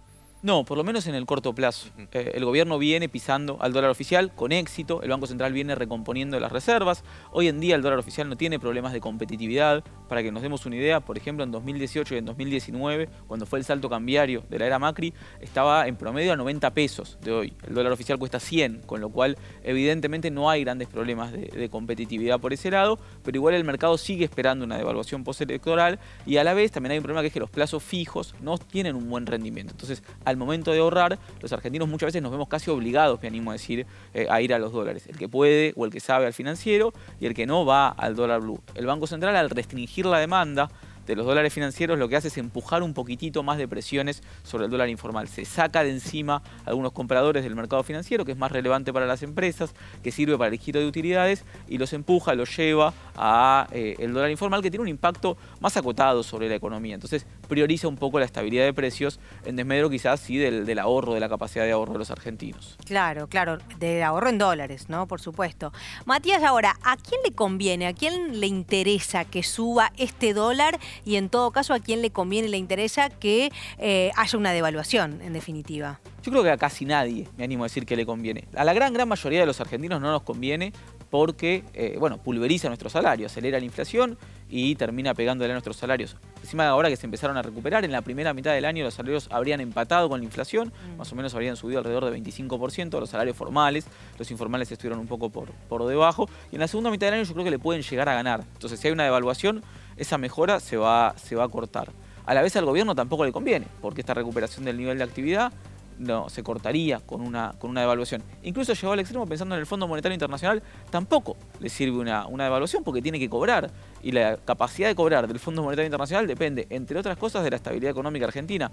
No, 0.44 0.62
por 0.66 0.76
lo 0.76 0.84
menos 0.84 1.06
en 1.06 1.14
el 1.14 1.24
corto 1.24 1.54
plazo. 1.54 1.88
Eh, 2.12 2.32
el 2.34 2.44
gobierno 2.44 2.76
viene 2.76 3.08
pisando 3.08 3.56
al 3.62 3.72
dólar 3.72 3.88
oficial 3.88 4.30
con 4.34 4.52
éxito, 4.52 5.00
el 5.00 5.08
Banco 5.08 5.26
Central 5.26 5.54
viene 5.54 5.74
recomponiendo 5.74 6.38
las 6.38 6.52
reservas. 6.52 7.02
Hoy 7.32 7.48
en 7.48 7.60
día 7.60 7.76
el 7.76 7.80
dólar 7.80 7.98
oficial 7.98 8.28
no 8.28 8.36
tiene 8.36 8.58
problemas 8.58 8.92
de 8.92 9.00
competitividad. 9.00 9.82
Para 10.06 10.22
que 10.22 10.30
nos 10.30 10.42
demos 10.42 10.66
una 10.66 10.76
idea, 10.76 11.00
por 11.00 11.16
ejemplo, 11.16 11.44
en 11.44 11.50
2018 11.50 12.14
y 12.14 12.18
en 12.18 12.26
2019, 12.26 13.08
cuando 13.26 13.46
fue 13.46 13.58
el 13.58 13.64
salto 13.64 13.88
cambiario 13.88 14.44
de 14.50 14.58
la 14.58 14.66
era 14.66 14.78
Macri, 14.78 15.14
estaba 15.40 15.88
en 15.88 15.96
promedio 15.96 16.34
a 16.34 16.36
90 16.36 16.74
pesos 16.74 17.16
de 17.22 17.32
hoy. 17.32 17.54
El 17.66 17.72
dólar 17.72 17.92
oficial 17.92 18.18
cuesta 18.18 18.38
100, 18.38 18.82
con 18.82 19.00
lo 19.00 19.08
cual 19.08 19.38
evidentemente 19.62 20.30
no 20.30 20.50
hay 20.50 20.62
grandes 20.62 20.88
problemas 20.88 21.32
de, 21.32 21.70
competitividad 21.70 22.38
por 22.38 22.52
ese 22.52 22.70
lado, 22.70 22.98
pero 23.22 23.38
igual 23.38 23.54
el 23.54 23.64
mercado 23.64 23.96
sigue 23.96 24.26
esperando 24.26 24.66
una 24.66 24.76
devaluación 24.76 25.24
postelectoral 25.24 25.98
y 26.26 26.36
a 26.36 26.44
la 26.44 26.52
vez 26.52 26.70
también 26.70 26.92
hay 26.92 26.98
un 26.98 27.04
problema 27.04 27.22
que 27.22 27.28
es 27.28 27.32
que 27.32 27.40
los 27.40 27.48
plazos 27.48 27.82
fijos 27.82 28.34
no 28.42 28.58
tienen 28.58 28.94
un 28.94 29.08
buen 29.08 29.24
rendimiento. 29.24 29.72
Entonces, 29.72 30.02
al 30.34 30.38
momento 30.38 30.72
de 30.72 30.80
ahorrar, 30.80 31.18
los 31.40 31.52
argentinos 31.52 31.88
muchas 31.88 32.08
veces 32.08 32.22
nos 32.22 32.32
vemos 32.32 32.48
casi 32.48 32.70
obligados, 32.70 33.20
me 33.22 33.28
animo 33.28 33.50
a 33.50 33.54
decir, 33.54 33.86
eh, 34.12 34.26
a 34.28 34.40
ir 34.40 34.52
a 34.52 34.58
los 34.58 34.72
dólares. 34.72 35.06
El 35.06 35.16
que 35.16 35.28
puede 35.28 35.72
o 35.76 35.84
el 35.84 35.92
que 35.92 36.00
sabe 36.00 36.26
al 36.26 36.32
financiero 36.32 36.92
y 37.20 37.26
el 37.26 37.34
que 37.34 37.46
no 37.46 37.64
va 37.64 37.88
al 37.88 38.14
dólar 38.16 38.40
blue. 38.40 38.60
El 38.74 38.86
Banco 38.86 39.06
Central 39.06 39.36
al 39.36 39.50
restringir 39.50 40.06
la 40.06 40.18
demanda 40.18 40.70
de 41.06 41.16
los 41.16 41.26
dólares 41.26 41.52
financieros 41.52 41.98
lo 41.98 42.08
que 42.08 42.16
hace 42.16 42.28
es 42.28 42.38
empujar 42.38 42.82
un 42.82 42.94
poquitito 42.94 43.42
más 43.42 43.58
de 43.58 43.68
presiones 43.68 44.22
sobre 44.42 44.64
el 44.64 44.70
dólar 44.70 44.88
informal. 44.88 45.28
Se 45.28 45.44
saca 45.44 45.84
de 45.84 45.90
encima 45.90 46.42
algunos 46.64 46.92
compradores 46.92 47.44
del 47.44 47.54
mercado 47.54 47.82
financiero, 47.82 48.24
que 48.24 48.32
es 48.32 48.38
más 48.38 48.52
relevante 48.52 48.92
para 48.92 49.06
las 49.06 49.22
empresas, 49.22 49.74
que 50.02 50.10
sirve 50.10 50.38
para 50.38 50.50
el 50.50 50.58
giro 50.58 50.80
de 50.80 50.86
utilidades, 50.86 51.44
y 51.68 51.78
los 51.78 51.92
empuja, 51.92 52.34
los 52.34 52.56
lleva 52.56 52.94
a 53.16 53.68
eh, 53.72 53.96
el 53.98 54.12
dólar 54.12 54.30
informal, 54.30 54.62
que 54.62 54.70
tiene 54.70 54.82
un 54.82 54.88
impacto 54.88 55.36
más 55.60 55.76
acotado 55.76 56.22
sobre 56.22 56.48
la 56.48 56.54
economía. 56.54 56.94
Entonces 56.94 57.26
prioriza 57.48 57.88
un 57.88 57.96
poco 57.96 58.18
la 58.18 58.24
estabilidad 58.24 58.64
de 58.64 58.72
precios 58.72 59.20
en 59.44 59.56
desmedro 59.56 59.90
quizás 59.90 60.20
sí 60.20 60.36
del, 60.36 60.66
del 60.66 60.78
ahorro, 60.78 61.14
de 61.14 61.20
la 61.20 61.28
capacidad 61.28 61.64
de 61.64 61.72
ahorro 61.72 61.94
de 61.94 61.98
los 62.00 62.10
argentinos. 62.10 62.76
Claro, 62.84 63.28
claro, 63.28 63.58
de 63.78 64.02
ahorro 64.02 64.28
en 64.28 64.38
dólares, 64.38 64.88
¿no? 64.88 65.06
Por 65.06 65.20
supuesto. 65.20 65.72
Matías, 66.04 66.42
ahora, 66.42 66.76
¿a 66.82 66.96
quién 66.96 67.20
le 67.24 67.32
conviene, 67.32 67.86
a 67.86 67.92
quién 67.92 68.40
le 68.40 68.46
interesa 68.46 69.24
que 69.24 69.42
suba 69.42 69.92
este 69.96 70.34
dólar 70.34 70.78
y 71.04 71.16
en 71.16 71.28
todo 71.28 71.50
caso 71.50 71.74
a 71.74 71.80
quién 71.80 72.02
le 72.02 72.10
conviene 72.10 72.48
y 72.48 72.50
le 72.50 72.58
interesa 72.58 73.10
que 73.10 73.50
eh, 73.78 74.10
haya 74.16 74.38
una 74.38 74.52
devaluación, 74.52 75.20
en 75.22 75.32
definitiva. 75.32 76.00
Yo 76.22 76.30
creo 76.32 76.42
que 76.42 76.50
a 76.50 76.56
casi 76.56 76.84
nadie 76.84 77.28
me 77.36 77.44
animo 77.44 77.64
a 77.64 77.66
decir 77.66 77.84
que 77.84 77.96
le 77.96 78.06
conviene. 78.06 78.48
A 78.54 78.64
la 78.64 78.72
gran, 78.72 78.92
gran 78.92 79.08
mayoría 79.08 79.40
de 79.40 79.46
los 79.46 79.60
argentinos 79.60 80.00
no 80.00 80.10
nos 80.10 80.22
conviene 80.22 80.72
porque, 81.10 81.64
eh, 81.74 81.96
bueno, 81.98 82.18
pulveriza 82.18 82.68
nuestro 82.68 82.88
salario, 82.88 83.26
acelera 83.26 83.58
la 83.58 83.64
inflación 83.64 84.18
y 84.56 84.76
termina 84.76 85.14
pegándole 85.14 85.50
a 85.50 85.54
nuestros 85.54 85.76
salarios. 85.76 86.16
Encima 86.40 86.62
de 86.62 86.68
ahora 86.68 86.88
que 86.88 86.94
se 86.94 87.06
empezaron 87.06 87.36
a 87.36 87.42
recuperar, 87.42 87.84
en 87.84 87.90
la 87.90 88.02
primera 88.02 88.32
mitad 88.32 88.52
del 88.52 88.64
año 88.64 88.84
los 88.84 88.94
salarios 88.94 89.26
habrían 89.32 89.60
empatado 89.60 90.08
con 90.08 90.20
la 90.20 90.24
inflación, 90.24 90.68
mm. 90.92 90.96
más 90.96 91.12
o 91.12 91.16
menos 91.16 91.34
habrían 91.34 91.56
subido 91.56 91.80
alrededor 91.80 92.04
de 92.04 92.16
25%, 92.16 93.00
los 93.00 93.10
salarios 93.10 93.36
formales, 93.36 93.84
los 94.16 94.30
informales 94.30 94.70
estuvieron 94.70 95.00
un 95.00 95.08
poco 95.08 95.28
por, 95.28 95.50
por 95.68 95.84
debajo, 95.86 96.28
y 96.52 96.54
en 96.54 96.60
la 96.60 96.68
segunda 96.68 96.92
mitad 96.92 97.08
del 97.08 97.14
año 97.14 97.24
yo 97.24 97.32
creo 97.32 97.44
que 97.44 97.50
le 97.50 97.58
pueden 97.58 97.82
llegar 97.82 98.08
a 98.08 98.14
ganar. 98.14 98.44
Entonces 98.52 98.78
si 98.78 98.86
hay 98.86 98.92
una 98.92 99.02
devaluación, 99.02 99.64
esa 99.96 100.18
mejora 100.18 100.60
se 100.60 100.76
va, 100.76 101.16
se 101.16 101.34
va 101.34 101.42
a 101.42 101.48
cortar. 101.48 101.90
A 102.24 102.32
la 102.32 102.40
vez 102.40 102.54
al 102.54 102.64
gobierno 102.64 102.94
tampoco 102.94 103.24
le 103.24 103.32
conviene, 103.32 103.66
porque 103.82 104.02
esta 104.02 104.14
recuperación 104.14 104.64
del 104.64 104.76
nivel 104.76 104.98
de 104.98 105.04
actividad 105.04 105.52
no, 105.98 106.28
se 106.28 106.42
cortaría 106.42 107.00
con 107.00 107.20
una, 107.20 107.54
con 107.58 107.70
una 107.70 107.80
devaluación. 107.80 108.22
Incluso 108.42 108.72
llegó 108.72 108.92
al 108.92 109.00
extremo 109.00 109.26
pensando 109.26 109.54
en 109.54 109.60
el 109.60 109.66
Fondo 109.66 109.88
Monetario 109.88 110.14
Internacional, 110.14 110.62
tampoco 110.90 111.36
le 111.60 111.68
sirve 111.68 111.98
una, 111.98 112.26
una 112.26 112.44
devaluación 112.44 112.84
porque 112.84 113.02
tiene 113.02 113.18
que 113.18 113.28
cobrar. 113.28 113.70
Y 114.02 114.12
la 114.12 114.36
capacidad 114.36 114.88
de 114.88 114.94
cobrar 114.94 115.26
del 115.26 115.38
Fondo 115.38 115.62
Monetario 115.62 115.86
Internacional 115.86 116.26
depende, 116.26 116.66
entre 116.70 116.98
otras 116.98 117.16
cosas, 117.16 117.44
de 117.44 117.50
la 117.50 117.56
estabilidad 117.56 117.90
económica 117.90 118.26
argentina. 118.26 118.70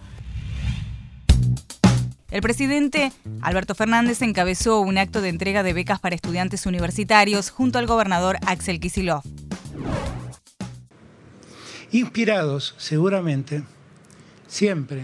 El 2.30 2.42
presidente 2.42 3.12
Alberto 3.42 3.76
Fernández 3.76 4.22
encabezó 4.22 4.80
un 4.80 4.98
acto 4.98 5.22
de 5.22 5.30
entrega 5.30 5.64
de 5.64 5.74
becas 5.74 6.00
para 6.00 6.16
estudiantes 6.16 6.66
universitarios 6.66 7.50
junto 7.50 7.78
al 7.78 7.88
gobernador 7.88 8.38
Axel 8.46 8.80
Kicillof 8.80 9.26
inspirados 11.92 12.74
seguramente 12.78 13.64
siempre 14.48 15.04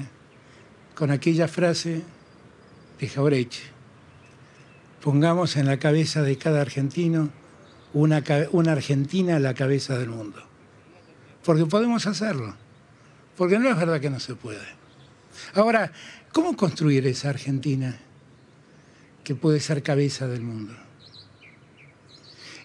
con 0.98 1.12
aquella 1.12 1.48
frase 1.48 2.02
de 3.00 3.08
Jaureche, 3.08 3.62
pongamos 5.00 5.56
en 5.56 5.68
la 5.68 5.78
cabeza 5.78 6.24
de 6.24 6.40
cada 6.40 6.60
argentino 6.60 7.30
una, 7.94 8.24
una 8.52 8.72
Argentina 8.72 9.36
a 9.36 9.40
la 9.40 9.54
cabeza 9.54 9.96
del 10.00 10.10
mundo. 10.10 10.42
Porque 11.46 11.68
podemos 11.68 12.08
hacerlo, 12.08 12.56
Porque 13.38 13.60
no 13.60 13.70
es 13.70 13.78
verdad 13.78 14.02
que 14.02 14.10
no 14.10 14.20
se 14.20 14.34
puede. 14.34 14.66
Ahora, 15.54 15.92
¿cómo 16.34 16.58
construir 16.58 17.06
esa 17.06 17.30
Argentina 17.30 17.96
que 19.24 19.36
puede 19.36 19.60
ser 19.60 19.84
cabeza 19.84 20.28
del 20.28 20.42
mundo? 20.42 20.74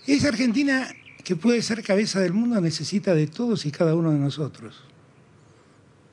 Esa 0.06 0.28
Argentina 0.28 0.88
que 1.22 1.36
puede 1.36 1.60
ser 1.60 1.82
cabeza 1.82 2.18
del 2.20 2.32
mundo 2.32 2.58
necesita 2.62 3.14
de 3.14 3.26
todos 3.26 3.66
y 3.66 3.70
cada 3.70 3.94
uno 3.94 4.10
de 4.10 4.18
nosotros. 4.18 4.82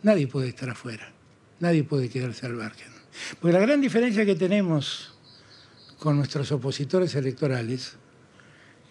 Nadie 0.04 0.28
puede 0.28 0.50
estar 0.50 0.70
afuera, 0.70 1.14
nadie 1.60 1.84
puede 1.84 2.10
quedarse 2.10 2.46
al 2.46 2.54
margen. 2.54 2.88
Porque 3.40 3.54
la 3.54 3.60
gran 3.60 3.82
diferencia 3.82 4.26
que 4.26 4.36
tenemos 4.36 5.14
con 5.98 6.18
nuestros 6.18 6.52
opositores 6.52 7.14
electorales 7.16 7.98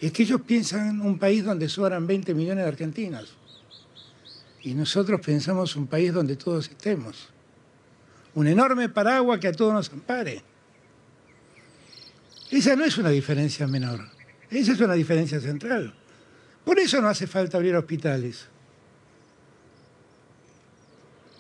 es 0.00 0.12
que 0.12 0.22
ellos 0.22 0.40
piensan 0.42 1.00
un 1.00 1.18
país 1.18 1.44
donde 1.44 1.68
sobran 1.68 2.06
20 2.06 2.34
millones 2.34 2.64
de 2.64 2.68
argentinos 2.68 3.38
y 4.62 4.74
nosotros 4.74 5.20
pensamos 5.20 5.76
un 5.76 5.86
país 5.86 6.12
donde 6.12 6.36
todos 6.36 6.68
estemos. 6.68 7.28
Un 8.34 8.46
enorme 8.48 8.88
paraguas 8.88 9.40
que 9.40 9.48
a 9.48 9.52
todos 9.52 9.72
nos 9.72 9.92
ampare. 9.92 10.42
Esa 12.50 12.76
no 12.76 12.84
es 12.84 12.96
una 12.98 13.10
diferencia 13.10 13.66
menor, 13.66 14.08
esa 14.50 14.72
es 14.72 14.80
una 14.80 14.94
diferencia 14.94 15.40
central. 15.40 15.94
Por 16.64 16.78
eso 16.78 17.00
no 17.00 17.08
hace 17.08 17.26
falta 17.26 17.56
abrir 17.56 17.76
hospitales. 17.76 18.48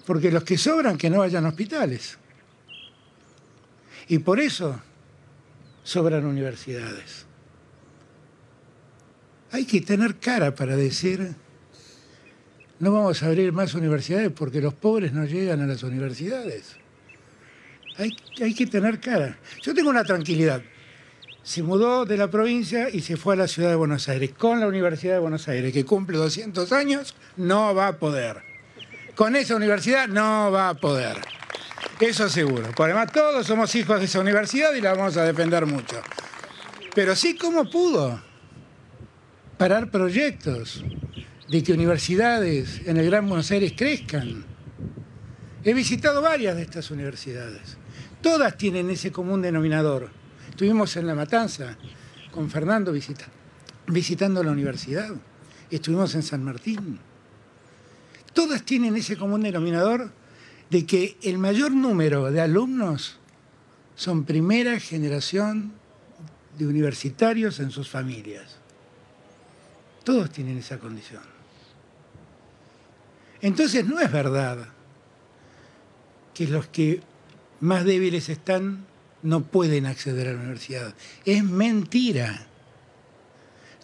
Porque 0.08 0.32
los 0.32 0.42
que 0.42 0.56
sobran 0.56 0.96
que 0.96 1.10
no 1.10 1.18
vayan 1.18 1.44
a 1.44 1.50
hospitales. 1.50 2.16
Y 4.08 4.20
por 4.20 4.40
eso 4.40 4.80
sobran 5.82 6.24
universidades. 6.24 7.26
Hay 9.52 9.66
que 9.66 9.82
tener 9.82 10.16
cara 10.16 10.54
para 10.54 10.76
decir, 10.76 11.34
no 12.80 12.90
vamos 12.90 13.22
a 13.22 13.26
abrir 13.26 13.52
más 13.52 13.74
universidades 13.74 14.32
porque 14.32 14.62
los 14.62 14.72
pobres 14.72 15.12
no 15.12 15.26
llegan 15.26 15.60
a 15.60 15.66
las 15.66 15.82
universidades. 15.82 16.76
Hay, 17.98 18.54
que 18.54 18.66
tener 18.66 19.00
cara. 19.00 19.38
Yo 19.60 19.74
tengo 19.74 19.90
una 19.90 20.04
tranquilidad 20.04 20.62
se 21.42 21.62
mudó 21.62 22.06
de 22.06 22.16
la 22.16 22.30
provincia 22.30 22.88
y 22.90 23.00
se 23.00 23.16
fue 23.16 23.34
a 23.34 23.36
la 23.38 23.48
ciudad 23.48 23.68
de 23.70 23.74
Buenos 23.74 24.08
Aires. 24.08 24.32
Con 24.36 24.60
la 24.60 24.66
Universidad 24.66 25.14
de 25.14 25.18
Buenos 25.18 25.48
Aires, 25.48 25.72
que 25.72 25.84
cumple 25.84 26.16
200 26.16 26.72
años, 26.72 27.14
no 27.36 27.74
va 27.74 27.88
a 27.88 27.98
poder. 27.98 28.47
Con 29.18 29.34
esa 29.34 29.56
universidad 29.56 30.06
no 30.06 30.52
va 30.52 30.68
a 30.68 30.74
poder. 30.74 31.16
Eso 31.98 32.28
seguro. 32.28 32.70
Por 32.70 32.88
además, 32.88 33.10
todos 33.12 33.44
somos 33.44 33.74
hijos 33.74 33.98
de 33.98 34.04
esa 34.04 34.20
universidad 34.20 34.72
y 34.74 34.80
la 34.80 34.94
vamos 34.94 35.16
a 35.16 35.24
defender 35.24 35.66
mucho. 35.66 36.00
Pero 36.94 37.16
sí, 37.16 37.36
¿cómo 37.36 37.68
pudo 37.68 38.22
parar 39.56 39.90
proyectos 39.90 40.84
de 41.48 41.64
que 41.64 41.72
universidades 41.72 42.80
en 42.86 42.96
el 42.96 43.06
Gran 43.06 43.26
Buenos 43.26 43.50
Aires 43.50 43.72
crezcan? 43.76 44.44
He 45.64 45.74
visitado 45.74 46.22
varias 46.22 46.54
de 46.54 46.62
estas 46.62 46.92
universidades. 46.92 47.76
Todas 48.22 48.56
tienen 48.56 48.88
ese 48.88 49.10
común 49.10 49.42
denominador 49.42 50.10
Estuvimos 50.48 50.96
en 50.96 51.08
La 51.08 51.16
Matanza 51.16 51.76
con 52.30 52.48
Fernando 52.50 52.94
visitando 53.88 54.44
la 54.44 54.52
universidad. 54.52 55.10
Estuvimos 55.72 56.14
en 56.14 56.22
San 56.22 56.44
Martín. 56.44 57.00
Todas 58.32 58.62
tienen 58.62 58.96
ese 58.96 59.16
común 59.16 59.42
denominador 59.42 60.12
de 60.70 60.86
que 60.86 61.16
el 61.22 61.38
mayor 61.38 61.72
número 61.72 62.30
de 62.30 62.40
alumnos 62.40 63.18
son 63.96 64.24
primera 64.24 64.78
generación 64.78 65.72
de 66.56 66.66
universitarios 66.66 67.60
en 67.60 67.70
sus 67.70 67.88
familias. 67.88 68.56
Todos 70.04 70.30
tienen 70.30 70.58
esa 70.58 70.78
condición. 70.78 71.22
Entonces 73.40 73.86
no 73.86 74.00
es 74.00 74.10
verdad 74.10 74.68
que 76.34 76.46
los 76.46 76.66
que 76.68 77.00
más 77.60 77.84
débiles 77.84 78.28
están 78.28 78.86
no 79.22 79.42
pueden 79.42 79.86
acceder 79.86 80.28
a 80.28 80.32
la 80.32 80.40
universidad. 80.40 80.94
Es 81.24 81.42
mentira. 81.42 82.46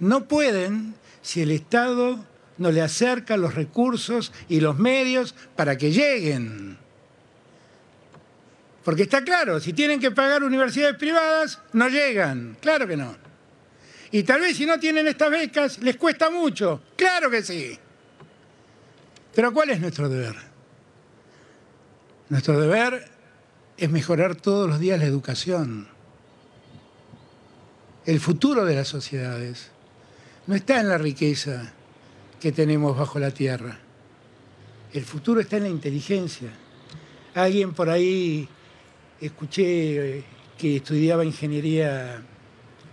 No 0.01 0.27
pueden 0.27 0.95
si 1.23 1.43
el 1.43 1.51
Estado 1.51 2.25
no 2.59 2.71
le 2.71 2.83
acerca 2.83 3.37
los 3.37 3.55
recursos 3.55 4.33
y 4.49 4.61
los 4.61 4.79
medios 4.79 5.35
para 5.57 5.77
que 5.77 5.91
lleguen. 5.91 6.79
Porque 8.85 9.05
está 9.05 9.25
claro, 9.25 9.61
si 9.61 9.73
tienen 9.73 9.99
que 9.99 10.11
pagar 10.11 10.43
universidades 10.43 10.97
privadas, 10.97 11.59
no 11.73 11.89
llegan. 11.89 12.57
Claro 12.61 12.87
que 12.87 12.97
no. 12.97 13.17
Y 14.11 14.23
tal 14.23 14.43
vez 14.43 14.57
si 14.57 14.67
no 14.67 14.79
tienen 14.79 15.07
estas 15.07 15.31
becas, 15.31 15.79
les 15.79 15.97
cuesta 15.97 16.31
mucho. 16.31 16.83
Claro 16.97 17.31
que 17.31 17.43
sí. 17.43 17.79
Pero 19.35 19.53
¿cuál 19.53 19.71
es 19.71 19.81
nuestro 19.81 20.09
deber? 20.09 20.37
Nuestro 22.29 22.61
deber 22.61 23.09
es 23.77 23.91
mejorar 23.91 24.37
todos 24.37 24.69
los 24.69 24.79
días 24.79 24.99
la 24.99 25.07
educación. 25.07 25.89
El 28.07 28.21
futuro 28.21 28.65
de 28.65 28.77
las 28.77 28.89
sociedades 28.89 29.71
no 30.47 30.55
está 30.55 30.79
en 30.79 30.89
la 30.89 30.99
riqueza 30.99 31.73
que 32.45 32.53
tenemos 32.53 32.95
bajo 32.95 33.19
la 33.19 33.31
tierra. 33.31 33.79
El 34.93 35.03
futuro 35.07 35.41
está 35.41 35.57
en 35.57 35.63
la 35.63 35.71
inteligencia. 35.71 36.51
Alguien 37.35 37.73
por 37.73 37.89
ahí 37.89 38.47
escuché 39.19 40.19
eh, 40.19 40.25
que 40.59 40.77
estudiaba 40.77 41.25
ingeniería 41.25 42.21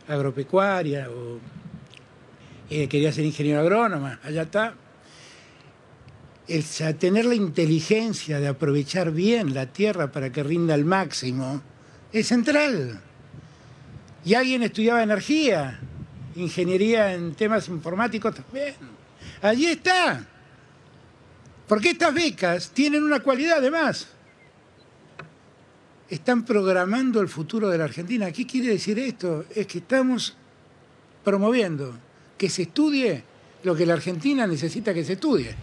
agropecuaria 0.08 1.10
o 1.10 1.40
eh, 2.70 2.88
quería 2.88 3.12
ser 3.12 3.26
ingeniero 3.26 3.60
agrónoma, 3.60 4.22
allá 4.24 4.44
está 4.44 4.74
el 6.48 6.64
tener 6.98 7.26
la 7.26 7.36
inteligencia 7.36 8.40
de 8.40 8.48
aprovechar 8.48 9.12
bien 9.12 9.54
la 9.54 9.66
tierra 9.66 10.14
para 10.14 10.32
que 10.32 10.44
rinda 10.44 10.76
al 10.76 10.86
máximo 10.86 11.62
es 12.14 12.26
central. 12.26 13.02
Y 14.24 14.34
alguien 14.34 14.64
estudiaba 14.64 15.04
energía, 15.04 15.78
ingeniería 16.38 17.14
en 17.14 17.36
temas 17.36 17.68
informáticos 17.68 18.34
también. 18.34 19.01
Allí 19.42 19.68
está. 19.68 20.26
Porque 21.68 21.92
estas 21.92 22.14
becas 22.14 22.72
tienen 22.72 23.04
una 23.04 23.22
cualidad 23.22 23.60
además. 23.60 24.08
Están 26.10 26.44
programando 26.44 27.22
el 27.22 27.30
futuro 27.30 27.70
de 27.70 27.78
la 27.78 27.86
Argentina. 27.86 28.32
¿Qué 28.32 28.46
quiere 28.46 28.68
decir 28.70 29.00
esto? 29.00 29.46
Es 29.56 29.68
que 29.68 29.78
estamos 29.78 30.36
promoviendo 31.24 31.98
que 32.38 32.50
se 32.50 32.64
estudie 32.64 33.24
lo 33.64 33.76
que 33.76 33.86
la 33.86 33.94
Argentina 33.94 34.48
necesita 34.48 34.94
que 34.94 35.06
se 35.06 35.14
estudie. 35.14 35.56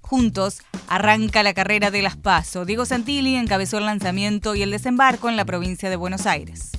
Juntos 0.00 0.62
arranca 0.88 1.42
la 1.42 1.52
carrera 1.52 1.90
de 1.90 2.02
las 2.02 2.16
PASO. 2.16 2.64
Diego 2.64 2.86
Santilli 2.86 3.36
encabezó 3.36 3.78
el 3.78 3.84
lanzamiento 3.84 4.54
y 4.54 4.62
el 4.62 4.70
desembarco 4.70 5.28
en 5.28 5.36
la 5.36 5.44
provincia 5.44 5.90
de 5.90 5.96
Buenos 5.96 6.26
Aires. 6.26 6.72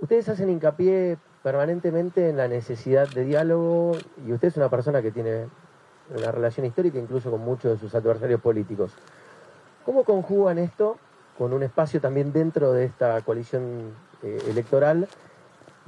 Ustedes 0.00 0.28
hacen 0.28 0.50
hincapié 0.50 1.16
permanentemente 1.42 2.28
en 2.28 2.36
la 2.36 2.48
necesidad 2.48 3.08
de 3.08 3.24
diálogo 3.24 3.92
y 4.26 4.32
usted 4.32 4.48
es 4.48 4.56
una 4.56 4.68
persona 4.68 5.02
que 5.02 5.10
tiene 5.10 5.46
una 6.16 6.32
relación 6.32 6.66
histórica 6.66 6.98
incluso 6.98 7.30
con 7.30 7.40
muchos 7.40 7.72
de 7.72 7.78
sus 7.78 7.94
adversarios 7.94 8.40
políticos. 8.40 8.92
¿Cómo 9.84 10.04
conjugan 10.04 10.58
esto 10.58 10.98
con 11.36 11.52
un 11.52 11.62
espacio 11.62 12.00
también 12.00 12.32
dentro 12.32 12.72
de 12.72 12.84
esta 12.84 13.20
coalición 13.22 13.94
eh, 14.22 14.42
electoral 14.48 15.08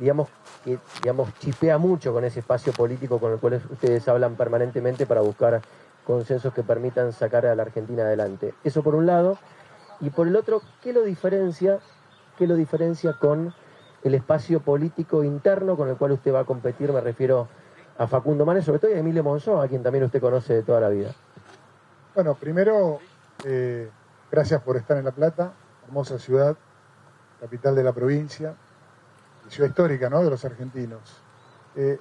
digamos, 0.01 0.29
que 0.65 0.79
digamos, 1.03 1.29
chipea 1.39 1.77
mucho 1.77 2.13
con 2.13 2.25
ese 2.25 2.41
espacio 2.41 2.73
político 2.73 3.19
con 3.19 3.33
el 3.33 3.39
cual 3.39 3.61
ustedes 3.71 4.09
hablan 4.09 4.35
permanentemente 4.35 5.05
para 5.05 5.21
buscar 5.21 5.61
consensos 6.05 6.55
que 6.55 6.63
permitan 6.63 7.13
sacar 7.13 7.45
a 7.45 7.55
la 7.55 7.63
Argentina 7.63 8.03
adelante. 8.03 8.55
Eso 8.65 8.83
por 8.83 8.95
un 8.95 9.07
lado. 9.07 9.39
Y 10.01 10.09
por 10.09 10.27
el 10.27 10.37
otro, 10.37 10.63
¿qué 10.83 10.95
lo 10.95 11.03
diferencia, 11.03 11.79
qué 12.39 12.47
lo 12.47 12.57
diferencia 12.57 13.13
con 13.13 13.55
el 14.03 14.15
espacio 14.15 14.61
político 14.61 15.25
interno 15.25 15.77
con 15.77 15.89
el 15.89 15.97
cual 15.97 16.13
usted 16.13 16.33
va 16.33 16.41
a 16.41 16.45
competir? 16.45 16.93
Me 16.93 17.01
refiero 17.01 17.49
a 17.99 18.07
Facundo 18.07 18.47
Manes, 18.47 18.65
sobre 18.65 18.79
todo 18.79 18.91
y 18.91 18.95
a 18.95 18.99
Emilio 18.99 19.23
Monzó, 19.23 19.61
a 19.61 19.69
quien 19.69 19.83
también 19.83 20.05
usted 20.05 20.21
conoce 20.21 20.55
de 20.55 20.63
toda 20.63 20.81
la 20.81 20.89
vida. 20.89 21.13
Bueno, 22.15 22.35
primero, 22.35 22.99
eh, 23.45 23.91
gracias 24.31 24.63
por 24.63 24.77
estar 24.77 24.97
en 24.97 25.05
La 25.05 25.13
Plata, 25.13 25.53
hermosa 25.87 26.19
ciudad, 26.19 26.57
capital 27.41 27.75
de 27.75 27.85
la 27.85 27.93
provincia, 27.93 28.55
ciudad 29.49 29.69
histórica 29.69 30.09
¿no? 30.09 30.23
de 30.23 30.31
los 30.31 30.45
argentinos. 30.45 31.01
Eh, 31.77 31.99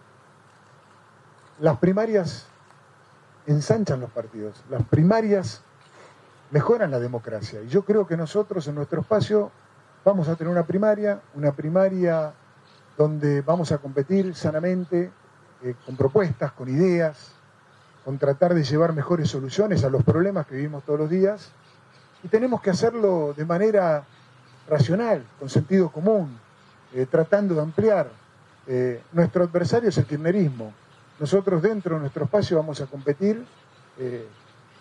las 1.59 1.77
primarias 1.77 2.47
ensanchan 3.47 3.99
los 3.99 4.11
partidos, 4.11 4.63
las 4.69 4.83
primarias 4.83 5.61
mejoran 6.51 6.91
la 6.91 6.99
democracia. 6.99 7.61
Y 7.61 7.67
yo 7.67 7.83
creo 7.83 8.07
que 8.07 8.17
nosotros 8.17 8.67
en 8.67 8.75
nuestro 8.75 9.01
espacio 9.01 9.51
vamos 10.09 10.27
a 10.27 10.35
tener 10.35 10.51
una 10.51 10.65
primaria, 10.65 11.21
una 11.35 11.51
primaria 11.51 12.33
donde 12.97 13.41
vamos 13.41 13.71
a 13.71 13.77
competir 13.77 14.33
sanamente, 14.33 15.11
eh, 15.63 15.75
con 15.85 15.95
propuestas, 15.95 16.51
con 16.53 16.67
ideas, 16.67 17.31
con 18.03 18.17
tratar 18.17 18.55
de 18.55 18.63
llevar 18.63 18.91
mejores 18.93 19.29
soluciones 19.29 19.83
a 19.83 19.89
los 19.89 20.03
problemas 20.03 20.47
que 20.47 20.55
vivimos 20.55 20.83
todos 20.83 21.01
los 21.01 21.11
días. 21.11 21.51
Y 22.23 22.27
tenemos 22.27 22.59
que 22.59 22.71
hacerlo 22.71 23.35
de 23.37 23.45
manera 23.45 24.03
racional, 24.67 25.23
con 25.37 25.47
sentido 25.47 25.91
común, 25.91 26.39
eh, 26.95 27.05
tratando 27.05 27.53
de 27.53 27.61
ampliar. 27.61 28.09
Eh, 28.65 29.03
nuestro 29.13 29.43
adversario 29.43 29.89
es 29.89 29.97
el 29.99 30.05
kirchnerismo. 30.05 30.73
nosotros 31.19 31.61
dentro 31.61 31.95
de 31.95 32.01
nuestro 32.01 32.23
espacio 32.23 32.57
vamos 32.57 32.81
a 32.81 32.87
competir, 32.87 33.45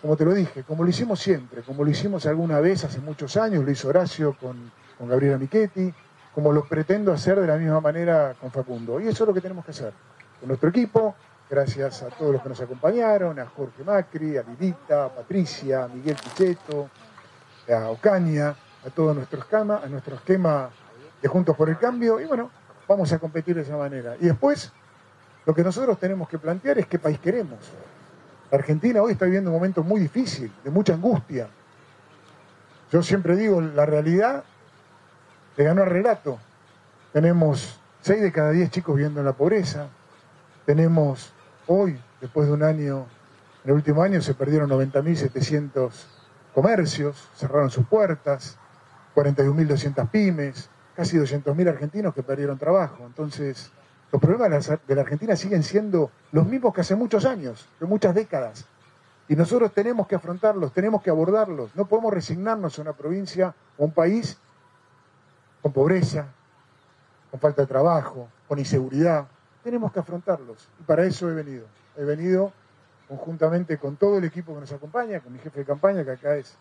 como 0.01 0.15
te 0.15 0.23
lo 0.23 0.33
dije, 0.33 0.63
como 0.63 0.85
lo 0.85 0.89
hicimos 0.89 1.19
siempre, 1.19 1.61
como 1.63 1.83
lo 1.83 1.91
hicimos 1.91 2.25
alguna 2.25 2.61
vez 2.61 2.85
hace 2.85 3.01
muchos 3.01 3.35
años, 3.35 3.65
lo 3.65 3.69
hizo 3.69 3.89
Horacio 3.89 4.37
con, 4.39 4.71
con 4.99 5.07
Gabriela 5.07 5.37
Michetti, 5.37 5.91
como 6.35 6.51
lo 6.51 6.65
pretendo 6.65 7.13
hacer 7.13 7.39
de 7.39 7.47
la 7.47 7.55
misma 7.55 7.79
manera 7.79 8.35
con 8.39 8.51
Facundo. 8.51 8.99
Y 8.99 9.07
eso 9.07 9.23
es 9.23 9.27
lo 9.29 9.33
que 9.33 9.41
tenemos 9.41 9.63
que 9.65 9.71
hacer. 9.71 9.93
Con 10.39 10.49
nuestro 10.49 10.69
equipo, 10.69 11.15
gracias 11.49 12.03
a 12.03 12.09
todos 12.09 12.33
los 12.33 12.43
que 12.43 12.49
nos 12.49 12.61
acompañaron, 12.61 13.39
a 13.39 13.45
Jorge 13.45 13.83
Macri, 13.83 14.37
a 14.37 14.43
Lilita, 14.43 15.05
a 15.05 15.09
Patricia, 15.09 15.85
a 15.85 15.87
Miguel 15.87 16.17
Pichetto, 16.21 16.89
a 17.73 17.89
Ocaña, 17.89 18.49
a 18.85 18.89
todo 18.93 19.13
nuestro 19.13 19.39
esquema, 19.39 19.81
a 19.83 19.87
nuestro 19.87 20.15
esquema 20.15 20.69
de 21.21 21.27
Juntos 21.27 21.55
por 21.55 21.69
el 21.69 21.77
Cambio, 21.77 22.19
y 22.19 22.25
bueno, 22.25 22.51
vamos 22.87 23.11
a 23.13 23.19
competir 23.19 23.55
de 23.55 23.61
esa 23.61 23.77
manera. 23.77 24.15
Y 24.19 24.25
después, 24.25 24.71
lo 25.45 25.55
que 25.55 25.63
nosotros 25.63 25.97
tenemos 25.97 26.27
que 26.27 26.37
plantear 26.37 26.77
es 26.77 26.87
qué 26.87 26.99
país 26.99 27.19
queremos. 27.19 27.59
La 28.51 28.57
Argentina 28.57 29.01
hoy 29.01 29.13
está 29.13 29.25
viviendo 29.25 29.49
un 29.49 29.55
momento 29.55 29.81
muy 29.81 30.01
difícil, 30.01 30.51
de 30.63 30.69
mucha 30.69 30.93
angustia. 30.93 31.47
Yo 32.91 33.03
siempre 33.03 33.35
digo, 33.35 33.61
la 33.61 33.85
realidad 33.85 34.43
le 35.59 35.65
ganó 35.65 35.83
al 35.83 35.89
relato. 35.89 36.39
Tenemos 37.11 37.77
6 38.03 38.21
de 38.21 38.31
cada 38.31 38.51
10 38.51 38.71
chicos 38.71 38.95
viviendo 38.95 39.19
en 39.19 39.25
la 39.25 39.33
pobreza. 39.33 39.87
Tenemos 40.65 41.33
hoy, 41.67 41.99
después 42.21 42.47
de 42.47 42.53
un 42.53 42.63
año, 42.63 43.05
en 43.65 43.71
el 43.71 43.73
último 43.73 44.01
año 44.01 44.21
se 44.21 44.33
perdieron 44.35 44.69
90.700 44.69 45.91
comercios, 46.53 47.27
cerraron 47.35 47.69
sus 47.69 47.85
puertas, 47.87 48.57
41.200 49.15 50.09
pymes, 50.09 50.69
casi 50.95 51.17
200.000 51.17 51.67
argentinos 51.67 52.13
que 52.13 52.23
perdieron 52.23 52.57
trabajo. 52.57 53.03
Entonces, 53.05 53.69
los 54.13 54.21
problemas 54.21 54.71
de 54.87 54.95
la 54.95 55.01
Argentina 55.01 55.35
siguen 55.35 55.63
siendo 55.63 56.09
los 56.31 56.47
mismos 56.47 56.73
que 56.73 56.81
hace 56.81 56.95
muchos 56.95 57.25
años, 57.25 57.67
de 57.81 57.85
muchas 57.85 58.15
décadas. 58.15 58.63
Y 59.27 59.35
nosotros 59.35 59.73
tenemos 59.73 60.07
que 60.07 60.15
afrontarlos, 60.15 60.71
tenemos 60.71 61.03
que 61.03 61.09
abordarlos. 61.09 61.75
No 61.75 61.85
podemos 61.85 62.13
resignarnos 62.13 62.79
a 62.79 62.81
una 62.81 62.93
provincia 62.93 63.53
o 63.77 63.83
un 63.83 63.91
país 63.91 64.37
con 65.61 65.71
pobreza, 65.73 66.27
con 67.31 67.39
falta 67.39 67.61
de 67.61 67.67
trabajo, 67.67 68.27
con 68.47 68.59
inseguridad. 68.59 69.27
Tenemos 69.63 69.91
que 69.91 69.99
afrontarlos. 69.99 70.67
Y 70.79 70.83
para 70.83 71.05
eso 71.05 71.29
he 71.29 71.33
venido. 71.33 71.65
He 71.97 72.03
venido 72.03 72.51
conjuntamente 73.07 73.77
con 73.77 73.95
todo 73.95 74.17
el 74.17 74.23
equipo 74.23 74.53
que 74.53 74.61
nos 74.61 74.71
acompaña, 74.71 75.19
con 75.19 75.33
mi 75.33 75.39
jefe 75.39 75.59
de 75.59 75.65
campaña, 75.65 76.03
que 76.03 76.11
acá 76.11 76.35
es 76.35 76.55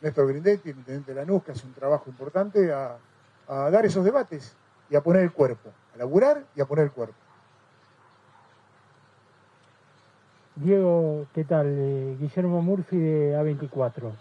Néstor 0.00 0.28
Grindetti, 0.28 0.70
el 0.70 0.78
intendente 0.78 1.12
de 1.12 1.20
Lanús, 1.20 1.42
que 1.42 1.52
hace 1.52 1.66
un 1.66 1.74
trabajo 1.74 2.04
importante, 2.08 2.72
a, 2.72 2.96
a 3.48 3.70
dar 3.70 3.84
esos 3.84 4.04
debates 4.04 4.54
y 4.88 4.96
a 4.96 5.02
poner 5.02 5.22
el 5.22 5.32
cuerpo, 5.32 5.70
a 5.94 5.98
laburar 5.98 6.44
y 6.54 6.60
a 6.60 6.64
poner 6.66 6.84
el 6.84 6.92
cuerpo. 6.92 7.14
Diego, 10.56 11.26
¿qué 11.34 11.44
tal? 11.44 11.66
Eh, 11.68 12.16
Guillermo 12.20 12.60
Murphy 12.60 12.98
de 12.98 13.34
A24. 13.34 14.12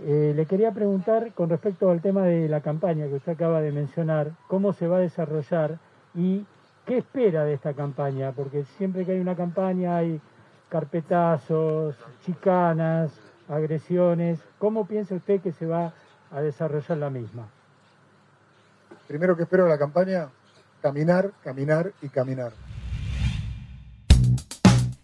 Eh, 0.00 0.32
le 0.34 0.46
quería 0.46 0.72
preguntar 0.72 1.32
con 1.34 1.48
respecto 1.48 1.90
al 1.90 2.00
tema 2.00 2.24
de 2.24 2.48
la 2.48 2.60
campaña 2.60 3.06
que 3.06 3.14
usted 3.14 3.32
acaba 3.32 3.60
de 3.60 3.72
mencionar, 3.72 4.32
cómo 4.48 4.72
se 4.72 4.88
va 4.88 4.96
a 4.96 5.00
desarrollar 5.00 5.78
y 6.14 6.44
qué 6.86 6.98
espera 6.98 7.44
de 7.44 7.54
esta 7.54 7.74
campaña, 7.74 8.32
porque 8.32 8.64
siempre 8.76 9.04
que 9.04 9.12
hay 9.12 9.20
una 9.20 9.36
campaña 9.36 9.96
hay 9.96 10.20
carpetazos, 10.68 11.94
chicanas, 12.24 13.12
agresiones. 13.48 14.40
¿Cómo 14.58 14.86
piensa 14.86 15.14
usted 15.14 15.40
que 15.40 15.52
se 15.52 15.66
va 15.66 15.92
a 16.30 16.40
desarrollar 16.40 16.98
la 16.98 17.10
misma? 17.10 17.46
Primero 19.06 19.36
que 19.36 19.42
espero 19.42 19.64
de 19.64 19.70
la 19.70 19.78
campaña, 19.78 20.28
caminar, 20.80 21.32
caminar 21.44 21.92
y 22.00 22.08
caminar. 22.08 22.52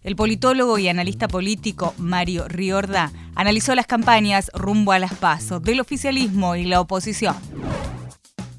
El 0.09 0.15
politólogo 0.15 0.79
y 0.79 0.87
analista 0.87 1.27
político 1.27 1.93
Mario 1.99 2.47
Riorda 2.47 3.11
analizó 3.35 3.75
las 3.75 3.85
campañas 3.85 4.49
rumbo 4.55 4.91
a 4.91 4.97
las 4.97 5.13
pasos 5.13 5.61
del 5.61 5.79
oficialismo 5.79 6.55
y 6.55 6.63
la 6.63 6.81
oposición. 6.81 7.35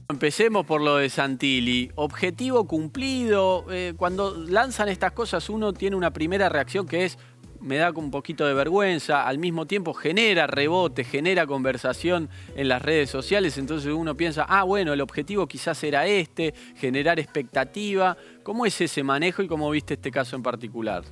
Empecemos 0.08 0.64
por 0.64 0.80
lo 0.80 0.98
de 0.98 1.10
Santilli. 1.10 1.90
Objetivo 1.96 2.68
cumplido. 2.68 3.66
Eh, 3.68 3.94
cuando 3.96 4.36
lanzan 4.36 4.88
estas 4.90 5.10
cosas 5.10 5.50
uno 5.50 5.72
tiene 5.72 5.96
una 5.96 6.12
primera 6.12 6.48
reacción 6.48 6.86
que 6.86 7.04
es 7.04 7.18
me 7.60 7.78
da 7.78 7.90
un 7.90 8.12
poquito 8.12 8.46
de 8.46 8.54
vergüenza, 8.54 9.26
al 9.26 9.38
mismo 9.38 9.66
tiempo 9.66 9.92
genera 9.92 10.46
rebote, 10.46 11.02
genera 11.02 11.48
conversación 11.48 12.28
en 12.54 12.68
las 12.68 12.80
redes 12.80 13.10
sociales, 13.10 13.58
entonces 13.58 13.92
uno 13.92 14.16
piensa, 14.16 14.46
ah, 14.48 14.62
bueno, 14.62 14.92
el 14.92 15.00
objetivo 15.00 15.48
quizás 15.48 15.82
era 15.82 16.06
este, 16.06 16.54
generar 16.76 17.18
expectativa. 17.18 18.16
¿Cómo 18.44 18.66
es 18.66 18.80
ese 18.80 19.02
manejo 19.02 19.42
y 19.42 19.48
cómo 19.48 19.68
viste 19.68 19.94
este 19.94 20.12
caso 20.12 20.36
en 20.36 20.44
particular? 20.44 21.02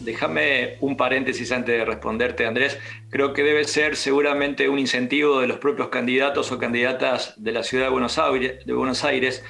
Déjame 0.00 0.76
un 0.80 0.96
paréntesis 0.96 1.50
antes 1.52 1.78
de 1.78 1.84
responderte, 1.84 2.46
Andrés. 2.46 2.78
Creo 3.10 3.32
que 3.32 3.42
debe 3.42 3.64
ser 3.64 3.96
seguramente 3.96 4.68
un 4.68 4.78
incentivo 4.78 5.40
de 5.40 5.46
los 5.46 5.58
propios 5.58 5.88
candidatos 5.88 6.52
o 6.52 6.58
candidatas 6.58 7.34
de 7.42 7.52
la 7.52 7.62
ciudad 7.62 7.84
de 7.84 7.90
Buenos 7.90 8.18
Aires. 8.18 8.64
De 8.66 8.72
Buenos 8.72 9.04
Aires. 9.04 9.44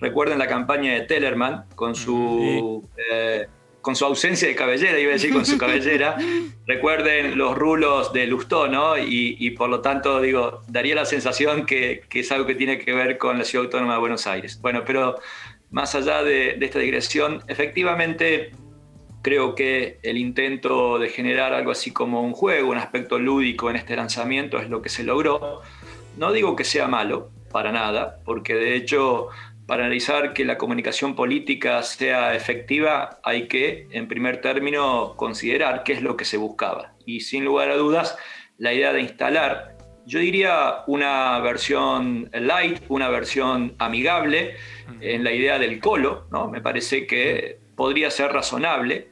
Recuerden 0.00 0.38
la 0.38 0.48
campaña 0.48 0.92
de 0.92 1.02
Tellerman 1.02 1.66
con 1.76 1.94
su, 1.94 2.88
eh, 3.12 3.46
con 3.80 3.94
su 3.94 4.04
ausencia 4.04 4.48
de 4.48 4.56
cabellera, 4.56 4.98
iba 4.98 5.10
a 5.10 5.12
decir 5.12 5.32
con 5.32 5.46
su 5.46 5.56
cabellera. 5.56 6.16
Recuerden 6.66 7.38
los 7.38 7.56
rulos 7.56 8.12
de 8.12 8.26
Lustó, 8.26 8.66
¿no? 8.66 8.98
Y, 8.98 9.50
por 9.50 9.68
lo 9.68 9.80
tanto, 9.80 10.20
digo, 10.20 10.62
daría 10.66 10.96
la 10.96 11.04
sensación 11.04 11.66
que, 11.66 12.02
es 12.12 12.32
algo 12.32 12.46
que 12.46 12.56
tiene 12.56 12.80
que 12.80 12.92
ver 12.92 13.16
con 13.16 13.38
la 13.38 13.44
ciudad 13.44 13.66
autónoma 13.66 13.94
de 13.94 14.00
Buenos 14.00 14.26
Aires. 14.26 14.60
Bueno, 14.60 14.82
pero 14.84 15.20
más 15.70 15.94
allá 15.94 16.24
de, 16.24 16.56
de 16.58 16.66
esta 16.66 16.80
digresión, 16.80 17.44
efectivamente 17.46 18.50
Creo 19.22 19.54
que 19.54 19.98
el 20.02 20.18
intento 20.18 20.98
de 20.98 21.08
generar 21.08 21.54
algo 21.54 21.70
así 21.70 21.92
como 21.92 22.22
un 22.22 22.32
juego, 22.32 22.70
un 22.70 22.78
aspecto 22.78 23.18
lúdico 23.18 23.70
en 23.70 23.76
este 23.76 23.96
lanzamiento 23.96 24.58
es 24.58 24.68
lo 24.68 24.82
que 24.82 24.88
se 24.88 25.04
logró. 25.04 25.62
No 26.16 26.32
digo 26.32 26.56
que 26.56 26.64
sea 26.64 26.88
malo, 26.88 27.30
para 27.52 27.70
nada, 27.70 28.18
porque 28.24 28.54
de 28.54 28.74
hecho 28.74 29.28
para 29.66 29.84
analizar 29.84 30.32
que 30.32 30.44
la 30.44 30.58
comunicación 30.58 31.14
política 31.14 31.82
sea 31.82 32.34
efectiva 32.34 33.20
hay 33.22 33.46
que, 33.46 33.86
en 33.92 34.08
primer 34.08 34.40
término, 34.40 35.14
considerar 35.16 35.84
qué 35.84 35.92
es 35.92 36.02
lo 36.02 36.16
que 36.16 36.24
se 36.24 36.36
buscaba. 36.36 36.94
Y 37.06 37.20
sin 37.20 37.44
lugar 37.44 37.70
a 37.70 37.76
dudas, 37.76 38.18
la 38.58 38.72
idea 38.72 38.92
de 38.92 39.00
instalar, 39.00 39.76
yo 40.04 40.18
diría 40.18 40.82
una 40.88 41.38
versión 41.40 42.28
light, 42.32 42.82
una 42.88 43.08
versión 43.08 43.76
amigable, 43.78 44.56
en 45.00 45.22
la 45.22 45.32
idea 45.32 45.58
del 45.58 45.78
colo, 45.78 46.26
¿no? 46.30 46.48
me 46.48 46.60
parece 46.60 47.06
que 47.06 47.60
podría 47.76 48.10
ser 48.10 48.32
razonable 48.32 49.08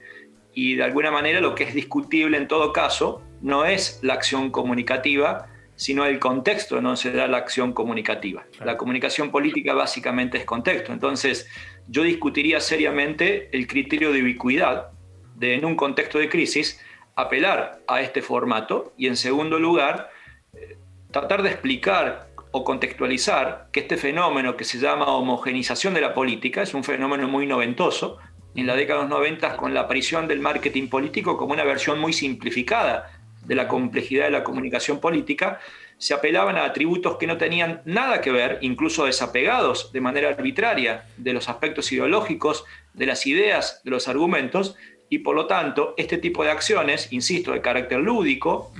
y 0.54 0.74
de 0.74 0.84
alguna 0.84 1.10
manera 1.10 1.40
lo 1.40 1.54
que 1.54 1.64
es 1.64 1.74
discutible 1.74 2.36
en 2.36 2.48
todo 2.48 2.72
caso 2.72 3.22
no 3.40 3.64
es 3.64 4.00
la 4.02 4.14
acción 4.14 4.50
comunicativa, 4.50 5.46
sino 5.76 6.04
el 6.04 6.18
contexto 6.18 6.76
en 6.76 6.84
donde 6.84 7.00
se 7.00 7.12
da 7.12 7.26
la 7.26 7.38
acción 7.38 7.72
comunicativa. 7.72 8.44
La 8.62 8.76
comunicación 8.76 9.30
política 9.30 9.72
básicamente 9.72 10.36
es 10.36 10.44
contexto. 10.44 10.92
Entonces, 10.92 11.48
yo 11.88 12.02
discutiría 12.02 12.60
seriamente 12.60 13.48
el 13.56 13.66
criterio 13.66 14.12
de 14.12 14.22
ubicuidad 14.22 14.88
de 15.36 15.54
en 15.54 15.64
un 15.64 15.76
contexto 15.76 16.18
de 16.18 16.28
crisis 16.28 16.80
apelar 17.14 17.80
a 17.88 18.02
este 18.02 18.20
formato 18.20 18.92
y 18.96 19.06
en 19.06 19.16
segundo 19.16 19.58
lugar 19.58 20.10
eh, 20.52 20.76
tratar 21.10 21.42
de 21.42 21.50
explicar 21.50 22.28
o 22.52 22.64
contextualizar 22.64 23.68
que 23.72 23.80
este 23.80 23.96
fenómeno 23.96 24.56
que 24.56 24.64
se 24.64 24.78
llama 24.78 25.06
homogenización 25.06 25.94
de 25.94 26.00
la 26.00 26.14
política 26.14 26.62
es 26.62 26.74
un 26.74 26.84
fenómeno 26.84 27.28
muy 27.28 27.46
noventoso, 27.46 28.18
en 28.54 28.66
la 28.66 28.74
década 28.74 29.02
de 29.02 29.08
los 29.08 29.18
90 29.18 29.56
con 29.56 29.74
la 29.74 29.80
aparición 29.80 30.26
del 30.28 30.40
marketing 30.40 30.88
político 30.88 31.36
como 31.36 31.52
una 31.52 31.64
versión 31.64 31.98
muy 31.98 32.12
simplificada 32.12 33.10
de 33.44 33.54
la 33.54 33.68
complejidad 33.68 34.24
de 34.24 34.30
la 34.30 34.44
comunicación 34.44 35.00
política, 35.00 35.60
se 35.98 36.14
apelaban 36.14 36.56
a 36.56 36.64
atributos 36.64 37.16
que 37.16 37.26
no 37.26 37.36
tenían 37.36 37.82
nada 37.84 38.20
que 38.20 38.30
ver, 38.30 38.58
incluso 38.62 39.04
desapegados 39.04 39.92
de 39.92 40.00
manera 40.00 40.30
arbitraria 40.30 41.04
de 41.16 41.32
los 41.32 41.48
aspectos 41.48 41.90
ideológicos, 41.92 42.64
de 42.94 43.06
las 43.06 43.26
ideas, 43.26 43.82
de 43.84 43.90
los 43.90 44.08
argumentos, 44.08 44.76
y 45.08 45.18
por 45.18 45.34
lo 45.34 45.46
tanto 45.46 45.94
este 45.98 46.18
tipo 46.18 46.44
de 46.44 46.50
acciones, 46.50 47.12
insisto, 47.12 47.52
de 47.52 47.60
carácter 47.60 47.98
lúdico, 47.98 48.72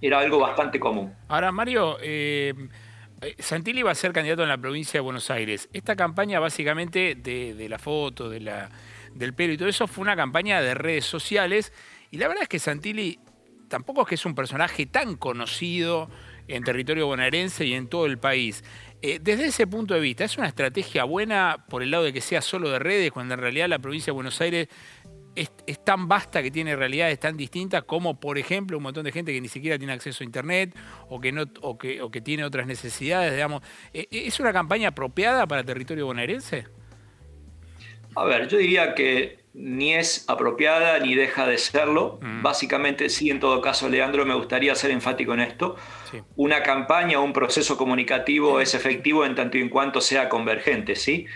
era 0.00 0.18
algo 0.18 0.38
bastante 0.38 0.78
común. 0.78 1.14
Ahora, 1.28 1.52
Mario, 1.52 1.96
eh, 2.02 2.52
Santilli 3.38 3.82
va 3.82 3.92
a 3.92 3.94
ser 3.94 4.12
candidato 4.12 4.42
en 4.42 4.48
la 4.48 4.58
provincia 4.58 4.98
de 4.98 5.02
Buenos 5.02 5.30
Aires. 5.30 5.68
Esta 5.72 5.96
campaña 5.96 6.40
básicamente 6.40 7.14
de, 7.14 7.54
de 7.54 7.68
la 7.68 7.78
foto, 7.78 8.28
de 8.28 8.40
la 8.40 8.68
del 9.14 9.34
pelo 9.34 9.52
y 9.52 9.56
todo 9.56 9.68
eso 9.68 9.86
fue 9.86 10.02
una 10.02 10.16
campaña 10.16 10.60
de 10.60 10.74
redes 10.74 11.04
sociales. 11.04 11.72
Y 12.10 12.18
la 12.18 12.28
verdad 12.28 12.44
es 12.44 12.48
que 12.48 12.58
Santilli 12.58 13.18
tampoco 13.68 14.02
es 14.02 14.08
que 14.08 14.14
es 14.14 14.26
un 14.26 14.34
personaje 14.34 14.86
tan 14.86 15.16
conocido 15.16 16.10
en 16.48 16.64
territorio 16.64 17.06
bonaerense 17.06 17.66
y 17.66 17.74
en 17.74 17.88
todo 17.88 18.06
el 18.06 18.18
país. 18.18 18.64
Eh, 19.02 19.20
desde 19.22 19.46
ese 19.46 19.66
punto 19.66 19.94
de 19.94 20.00
vista, 20.00 20.24
¿es 20.24 20.38
una 20.38 20.48
estrategia 20.48 21.04
buena 21.04 21.66
por 21.68 21.82
el 21.82 21.90
lado 21.90 22.04
de 22.04 22.12
que 22.12 22.20
sea 22.20 22.40
solo 22.40 22.70
de 22.70 22.78
redes, 22.78 23.12
cuando 23.12 23.34
en 23.34 23.40
realidad 23.40 23.68
la 23.68 23.78
provincia 23.78 24.06
de 24.06 24.14
Buenos 24.14 24.40
Aires 24.40 24.68
es, 25.36 25.84
tan 25.84 26.08
vasta 26.08 26.42
que 26.42 26.50
tiene 26.50 26.74
realidades 26.74 27.20
tan 27.20 27.36
distintas 27.36 27.84
como, 27.84 28.18
por 28.18 28.38
ejemplo, 28.38 28.76
un 28.76 28.82
montón 28.82 29.04
de 29.04 29.12
gente 29.12 29.32
que 29.32 29.40
ni 29.40 29.48
siquiera 29.48 29.78
tiene 29.78 29.92
acceso 29.92 30.24
a 30.24 30.26
Internet 30.26 30.76
o 31.08 31.20
que, 31.20 31.30
no, 31.30 31.44
o 31.60 31.78
que, 31.78 32.02
o 32.02 32.10
que 32.10 32.20
tiene 32.20 32.44
otras 32.44 32.66
necesidades, 32.66 33.32
digamos? 33.32 33.62
Eh, 33.92 34.08
¿Es 34.10 34.40
una 34.40 34.52
campaña 34.52 34.88
apropiada 34.88 35.46
para 35.46 35.62
territorio 35.62 36.06
bonaerense? 36.06 36.66
A 38.16 38.24
ver, 38.24 38.48
yo 38.48 38.58
diría 38.58 38.94
que 38.94 39.38
ni 39.54 39.94
es 39.94 40.24
apropiada 40.28 41.00
ni 41.00 41.16
deja 41.16 41.46
de 41.46 41.58
serlo. 41.58 42.20
Mm. 42.22 42.42
Básicamente, 42.42 43.08
sí, 43.08 43.30
en 43.30 43.40
todo 43.40 43.60
caso, 43.60 43.88
Leandro, 43.88 44.24
me 44.24 44.34
gustaría 44.34 44.74
ser 44.76 44.92
enfático 44.92 45.34
en 45.34 45.40
esto. 45.40 45.76
Una 46.36 46.62
campaña 46.62 47.18
o 47.18 47.24
un 47.24 47.32
proceso 47.32 47.76
comunicativo 47.76 48.60
es 48.60 48.74
efectivo 48.74 49.24
en 49.24 49.34
tanto 49.34 49.58
y 49.58 49.60
en 49.60 49.68
cuanto 49.68 50.00
sea 50.00 50.28
convergente, 50.28 50.94
¿sí? 50.94 51.26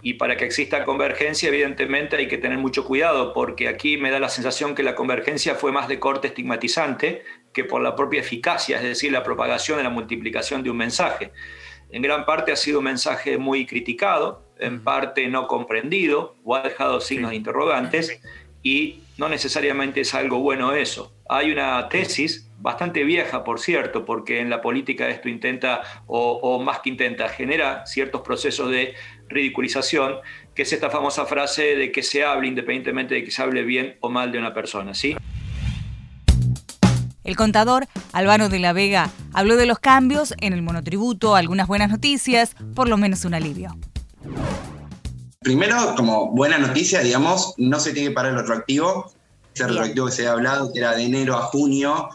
Y 0.00 0.14
para 0.14 0.36
que 0.36 0.44
exista 0.44 0.84
convergencia, 0.84 1.48
evidentemente 1.48 2.16
hay 2.16 2.28
que 2.28 2.38
tener 2.38 2.56
mucho 2.58 2.84
cuidado, 2.84 3.32
porque 3.32 3.66
aquí 3.66 3.96
me 3.96 4.10
da 4.10 4.20
la 4.20 4.28
sensación 4.28 4.76
que 4.76 4.84
la 4.84 4.94
convergencia 4.94 5.56
fue 5.56 5.72
más 5.72 5.88
de 5.88 5.98
corte 5.98 6.28
estigmatizante 6.28 7.24
que 7.52 7.64
por 7.64 7.82
la 7.82 7.96
propia 7.96 8.20
eficacia, 8.20 8.76
es 8.76 8.84
decir, 8.84 9.10
la 9.10 9.24
propagación 9.24 9.80
y 9.80 9.82
la 9.82 9.90
multiplicación 9.90 10.62
de 10.62 10.70
un 10.70 10.76
mensaje. 10.76 11.32
En 11.90 12.00
gran 12.00 12.24
parte 12.24 12.52
ha 12.52 12.56
sido 12.56 12.78
un 12.78 12.86
mensaje 12.86 13.36
muy 13.36 13.66
criticado, 13.66 14.46
en 14.62 14.82
parte 14.82 15.26
no 15.28 15.46
comprendido 15.46 16.36
o 16.44 16.54
ha 16.56 16.62
dejado 16.62 17.00
signos 17.00 17.30
de 17.30 17.36
interrogantes 17.36 18.20
y 18.62 19.00
no 19.18 19.28
necesariamente 19.28 20.00
es 20.00 20.14
algo 20.14 20.38
bueno 20.38 20.72
eso. 20.72 21.12
Hay 21.28 21.50
una 21.50 21.88
tesis 21.88 22.48
bastante 22.58 23.02
vieja, 23.04 23.42
por 23.44 23.58
cierto, 23.58 24.04
porque 24.04 24.40
en 24.40 24.48
la 24.48 24.62
política 24.62 25.08
esto 25.08 25.28
intenta, 25.28 25.82
o, 26.06 26.38
o 26.42 26.62
más 26.62 26.78
que 26.80 26.90
intenta, 26.90 27.28
genera 27.28 27.84
ciertos 27.86 28.20
procesos 28.22 28.70
de 28.70 28.94
ridiculización, 29.28 30.16
que 30.54 30.62
es 30.62 30.72
esta 30.72 30.90
famosa 30.90 31.26
frase 31.26 31.76
de 31.76 31.90
que 31.90 32.02
se 32.02 32.24
hable 32.24 32.48
independientemente 32.48 33.14
de 33.14 33.24
que 33.24 33.30
se 33.30 33.42
hable 33.42 33.64
bien 33.64 33.96
o 34.00 34.08
mal 34.08 34.30
de 34.30 34.38
una 34.38 34.54
persona, 34.54 34.94
¿sí? 34.94 35.16
El 37.24 37.36
contador 37.36 37.86
Albano 38.12 38.48
de 38.48 38.58
la 38.58 38.72
Vega 38.72 39.10
habló 39.32 39.56
de 39.56 39.66
los 39.66 39.78
cambios 39.78 40.34
en 40.40 40.52
el 40.52 40.62
monotributo, 40.62 41.36
algunas 41.36 41.68
buenas 41.68 41.90
noticias, 41.90 42.56
por 42.74 42.88
lo 42.88 42.96
menos 42.96 43.24
un 43.24 43.34
alivio. 43.34 43.76
Primero, 45.40 45.94
como 45.96 46.30
buena 46.30 46.58
noticia, 46.58 47.00
digamos, 47.00 47.54
no 47.56 47.80
se 47.80 47.92
tiene 47.92 48.10
que 48.10 48.14
parar 48.14 48.32
el 48.32 48.38
retroactivo. 48.38 49.12
Ese 49.54 49.66
retroactivo 49.66 50.06
que 50.06 50.12
se 50.12 50.28
ha 50.28 50.32
hablado, 50.32 50.72
que 50.72 50.78
era 50.78 50.94
de 50.94 51.02
enero 51.02 51.36
a 51.36 51.42
junio, 51.42 52.08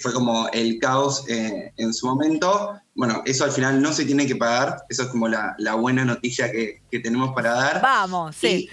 fue 0.00 0.12
como 0.12 0.48
el 0.48 0.78
caos 0.80 1.24
eh, 1.28 1.72
en 1.76 1.94
su 1.94 2.06
momento. 2.06 2.74
Bueno, 2.94 3.22
eso 3.24 3.44
al 3.44 3.52
final 3.52 3.80
no 3.80 3.92
se 3.92 4.04
tiene 4.04 4.26
que 4.26 4.36
pagar. 4.36 4.84
Eso 4.88 5.04
es 5.04 5.08
como 5.08 5.28
la, 5.28 5.54
la 5.58 5.74
buena 5.74 6.04
noticia 6.04 6.50
que, 6.50 6.82
que, 6.90 6.98
tenemos 6.98 7.32
para 7.34 7.54
dar. 7.54 7.80
Vamos, 7.80 8.34
sí. 8.34 8.68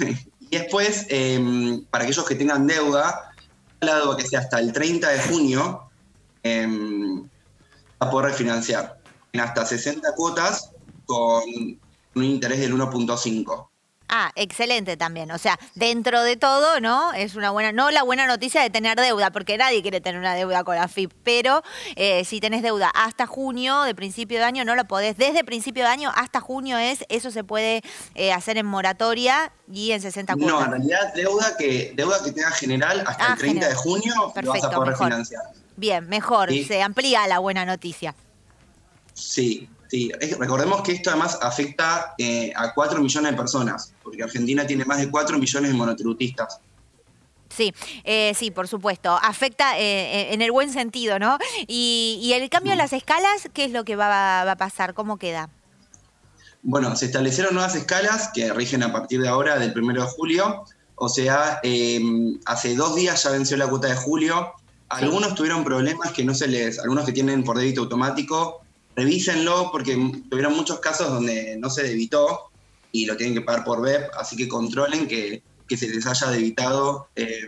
Y, 0.00 0.04
y 0.50 0.58
después, 0.58 1.06
eh, 1.08 1.80
para 1.90 2.04
aquellos 2.04 2.26
que 2.26 2.34
tengan 2.34 2.66
deuda, 2.66 3.30
lado 3.80 4.16
que 4.16 4.26
sea 4.26 4.40
hasta 4.40 4.58
el 4.58 4.72
30 4.72 5.08
de 5.08 5.20
junio, 5.20 5.90
eh, 6.42 6.68
a 7.98 8.10
poder 8.10 8.32
refinanciar 8.32 8.98
en 9.32 9.40
hasta 9.40 9.64
60 9.64 10.12
cuotas 10.16 10.72
con 11.10 11.42
un 12.14 12.24
interés 12.24 12.60
del 12.60 12.72
1.5. 12.74 13.66
Ah, 14.12 14.32
excelente 14.34 14.96
también. 14.96 15.30
O 15.30 15.38
sea, 15.38 15.56
dentro 15.76 16.22
de 16.22 16.36
todo, 16.36 16.80
¿no? 16.80 17.12
Es 17.12 17.36
una 17.36 17.50
buena, 17.50 17.70
no 17.70 17.92
la 17.92 18.02
buena 18.02 18.26
noticia 18.26 18.60
de 18.60 18.68
tener 18.68 18.98
deuda, 18.98 19.30
porque 19.30 19.56
nadie 19.56 19.82
quiere 19.82 20.00
tener 20.00 20.18
una 20.20 20.34
deuda 20.34 20.64
con 20.64 20.74
la 20.74 20.88
FIP, 20.88 21.12
pero 21.22 21.62
eh, 21.94 22.24
si 22.24 22.40
tenés 22.40 22.62
deuda 22.62 22.90
hasta 22.92 23.26
junio, 23.28 23.82
de 23.82 23.94
principio 23.94 24.38
de 24.38 24.44
año, 24.44 24.64
no 24.64 24.74
lo 24.74 24.84
podés. 24.86 25.16
Desde 25.16 25.44
principio 25.44 25.84
de 25.84 25.90
año 25.90 26.10
hasta 26.16 26.40
junio 26.40 26.76
es, 26.76 27.04
eso 27.08 27.30
se 27.30 27.44
puede 27.44 27.82
eh, 28.16 28.32
hacer 28.32 28.56
en 28.58 28.66
moratoria 28.66 29.52
y 29.72 29.92
en 29.92 30.00
60 30.00 30.34
cuotas. 30.34 30.50
No, 30.52 30.64
en 30.64 30.70
realidad 30.72 31.14
deuda 31.14 31.56
que, 31.56 31.92
deuda 31.94 32.20
que 32.24 32.32
tenga 32.32 32.50
general 32.50 33.04
hasta 33.06 33.26
Ah, 33.26 33.32
el 33.34 33.38
30 33.38 33.68
de 33.68 33.74
junio 33.76 34.14
Perfecto, 34.34 34.42
lo 34.42 34.52
vas 34.52 34.64
a 34.64 34.70
poder 34.76 34.88
mejor. 34.90 35.06
refinanciar. 35.08 35.42
Bien, 35.76 36.08
mejor, 36.08 36.50
Sí. 36.50 36.64
se 36.64 36.82
amplía 36.82 37.28
la 37.28 37.38
buena 37.38 37.64
noticia. 37.64 38.16
Sí, 39.14 39.68
sí. 39.90 40.10
Recordemos 40.38 40.82
que 40.82 40.92
esto 40.92 41.10
además 41.10 41.38
afecta 41.42 42.14
eh, 42.18 42.52
a 42.54 42.72
4 42.72 43.00
millones 43.00 43.30
de 43.32 43.36
personas, 43.36 43.92
porque 44.02 44.22
Argentina 44.22 44.66
tiene 44.66 44.84
más 44.84 44.98
de 44.98 45.10
4 45.10 45.38
millones 45.38 45.70
de 45.70 45.76
monotributistas. 45.76 46.60
Sí, 47.48 47.74
eh, 48.04 48.32
sí, 48.36 48.50
por 48.50 48.68
supuesto. 48.68 49.18
Afecta 49.20 49.78
eh, 49.78 50.32
en 50.32 50.40
el 50.40 50.52
buen 50.52 50.72
sentido, 50.72 51.18
¿no? 51.18 51.36
Y, 51.66 52.18
y 52.22 52.32
el 52.32 52.48
cambio 52.48 52.72
en 52.72 52.78
las 52.78 52.92
escalas, 52.92 53.48
¿qué 53.52 53.64
es 53.64 53.72
lo 53.72 53.84
que 53.84 53.96
va, 53.96 54.08
va 54.44 54.52
a 54.52 54.56
pasar? 54.56 54.94
¿Cómo 54.94 55.16
queda? 55.16 55.50
Bueno, 56.62 56.94
se 56.94 57.06
establecieron 57.06 57.54
nuevas 57.54 57.74
escalas 57.74 58.30
que 58.34 58.52
rigen 58.52 58.82
a 58.82 58.92
partir 58.92 59.20
de 59.20 59.28
ahora, 59.28 59.58
del 59.58 59.76
1 59.76 59.94
de 59.94 60.08
julio. 60.08 60.64
O 61.02 61.08
sea, 61.08 61.60
eh, 61.62 61.98
hace 62.44 62.76
dos 62.76 62.94
días 62.94 63.22
ya 63.22 63.30
venció 63.30 63.56
la 63.56 63.66
cuota 63.66 63.88
de 63.88 63.96
julio. 63.96 64.52
Algunos 64.90 65.34
tuvieron 65.34 65.64
problemas 65.64 66.12
que 66.12 66.24
no 66.24 66.34
se 66.34 66.46
les, 66.46 66.78
algunos 66.78 67.06
que 67.06 67.12
tienen 67.12 67.42
por 67.42 67.56
débito 67.56 67.80
automático, 67.82 68.60
revísenlo 68.96 69.70
porque 69.72 69.94
tuvieron 70.28 70.56
muchos 70.56 70.80
casos 70.80 71.08
donde 71.08 71.56
no 71.58 71.70
se 71.70 71.82
debitó 71.82 72.50
y 72.92 73.06
lo 73.06 73.16
tienen 73.16 73.34
que 73.34 73.42
pagar 73.42 73.64
por 73.64 73.80
web, 73.80 74.10
así 74.18 74.36
que 74.36 74.48
controlen 74.48 75.06
que, 75.06 75.42
que 75.68 75.76
se 75.76 75.88
les 75.88 76.06
haya 76.06 76.28
debitado 76.28 77.08
eh, 77.14 77.46